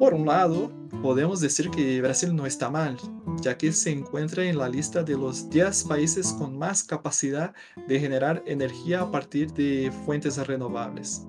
Por 0.00 0.12
un 0.12 0.26
lado, 0.26 0.72
podemos 1.02 1.40
decir 1.40 1.70
que 1.70 2.02
Brasil 2.02 2.34
no 2.34 2.44
está 2.44 2.68
mal, 2.70 2.96
ya 3.40 3.56
que 3.56 3.70
se 3.70 3.92
encuentra 3.92 4.44
en 4.44 4.58
la 4.58 4.68
lista 4.68 5.04
de 5.04 5.16
los 5.16 5.48
10 5.48 5.84
países 5.84 6.32
con 6.32 6.58
más 6.58 6.82
capacidad 6.82 7.54
de 7.86 8.00
generar 8.00 8.42
energía 8.46 9.02
a 9.02 9.10
partir 9.12 9.52
de 9.52 9.92
fuentes 10.04 10.44
renovables. 10.44 11.22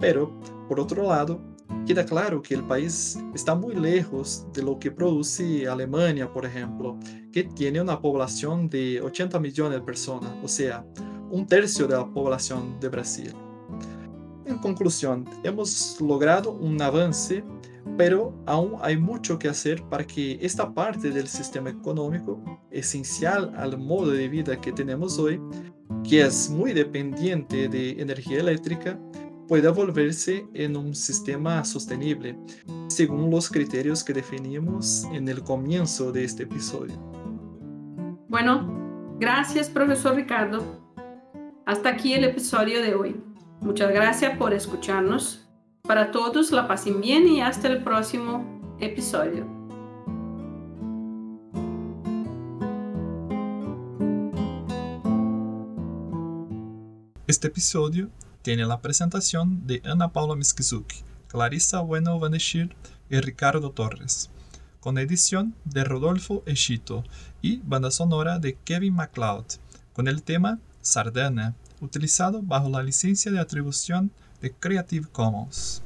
Pero, 0.00 0.32
por 0.68 0.80
otro 0.80 1.04
lado, 1.04 1.40
queda 1.86 2.04
claro 2.04 2.42
que 2.42 2.54
el 2.54 2.64
país 2.64 3.18
está 3.34 3.54
muy 3.54 3.76
lejos 3.76 4.46
de 4.52 4.62
lo 4.62 4.78
que 4.78 4.90
produce 4.90 5.68
Alemania, 5.68 6.32
por 6.32 6.44
ejemplo, 6.44 6.98
que 7.30 7.44
tiene 7.44 7.80
una 7.80 8.00
población 8.00 8.68
de 8.68 9.00
80 9.00 9.38
millones 9.38 9.78
de 9.78 9.84
personas, 9.84 10.32
o 10.42 10.48
sea, 10.48 10.84
un 11.30 11.46
tercio 11.46 11.86
de 11.86 11.96
la 11.96 12.06
población 12.06 12.80
de 12.80 12.88
Brasil. 12.88 13.32
En 14.46 14.58
conclusión, 14.58 15.28
hemos 15.44 16.00
logrado 16.00 16.50
un 16.50 16.80
avance 16.82 17.44
pero 17.96 18.34
aún 18.46 18.76
hay 18.80 18.96
mucho 18.96 19.38
que 19.38 19.48
hacer 19.48 19.82
para 19.84 20.06
que 20.06 20.38
esta 20.40 20.72
parte 20.72 21.10
del 21.10 21.28
sistema 21.28 21.70
económico, 21.70 22.42
esencial 22.70 23.52
al 23.56 23.78
modo 23.78 24.10
de 24.10 24.28
vida 24.28 24.60
que 24.60 24.72
tenemos 24.72 25.18
hoy, 25.18 25.40
que 26.08 26.22
es 26.22 26.50
muy 26.50 26.72
dependiente 26.72 27.68
de 27.68 28.00
energía 28.00 28.40
eléctrica, 28.40 28.98
pueda 29.50 29.72
volverse 29.72 30.46
en 30.54 30.76
un 30.76 30.94
sistema 30.94 31.64
sostenible, 31.64 32.38
según 32.86 33.32
los 33.32 33.50
criterios 33.50 34.04
que 34.04 34.12
definimos 34.12 35.06
en 35.12 35.28
el 35.28 35.42
comienzo 35.42 36.12
de 36.12 36.22
este 36.22 36.44
episodio. 36.44 36.94
Bueno, 38.28 39.16
gracias 39.18 39.68
profesor 39.68 40.14
Ricardo. 40.14 40.62
Hasta 41.66 41.88
aquí 41.88 42.14
el 42.14 42.22
episodio 42.22 42.80
de 42.80 42.94
hoy. 42.94 43.20
Muchas 43.60 43.92
gracias 43.92 44.38
por 44.38 44.54
escucharnos 44.54 45.48
para 45.82 46.12
todos, 46.12 46.52
la 46.52 46.68
pasen 46.68 47.00
bien 47.00 47.26
y 47.26 47.40
hasta 47.40 47.66
el 47.66 47.82
próximo 47.82 48.78
episodio. 48.78 49.44
Este 57.26 57.48
episodio 57.48 58.12
tiene 58.42 58.64
la 58.66 58.80
presentación 58.80 59.66
de 59.66 59.82
Ana 59.84 60.12
Paula 60.12 60.34
Miskizuki, 60.34 60.96
Clarissa 61.28 61.80
Bueno 61.80 62.18
Vaneshir 62.18 62.74
y 63.08 63.20
Ricardo 63.20 63.70
Torres, 63.70 64.30
con 64.80 64.98
edición 64.98 65.54
de 65.64 65.84
Rodolfo 65.84 66.42
Echito 66.46 67.04
y 67.42 67.58
banda 67.58 67.90
sonora 67.90 68.38
de 68.38 68.56
Kevin 68.64 68.94
MacLeod, 68.94 69.44
con 69.92 70.08
el 70.08 70.22
tema 70.22 70.58
Sardana, 70.80 71.54
utilizado 71.80 72.42
bajo 72.42 72.68
la 72.68 72.82
licencia 72.82 73.30
de 73.30 73.40
atribución 73.40 74.10
de 74.40 74.52
Creative 74.52 75.06
Commons. 75.12 75.82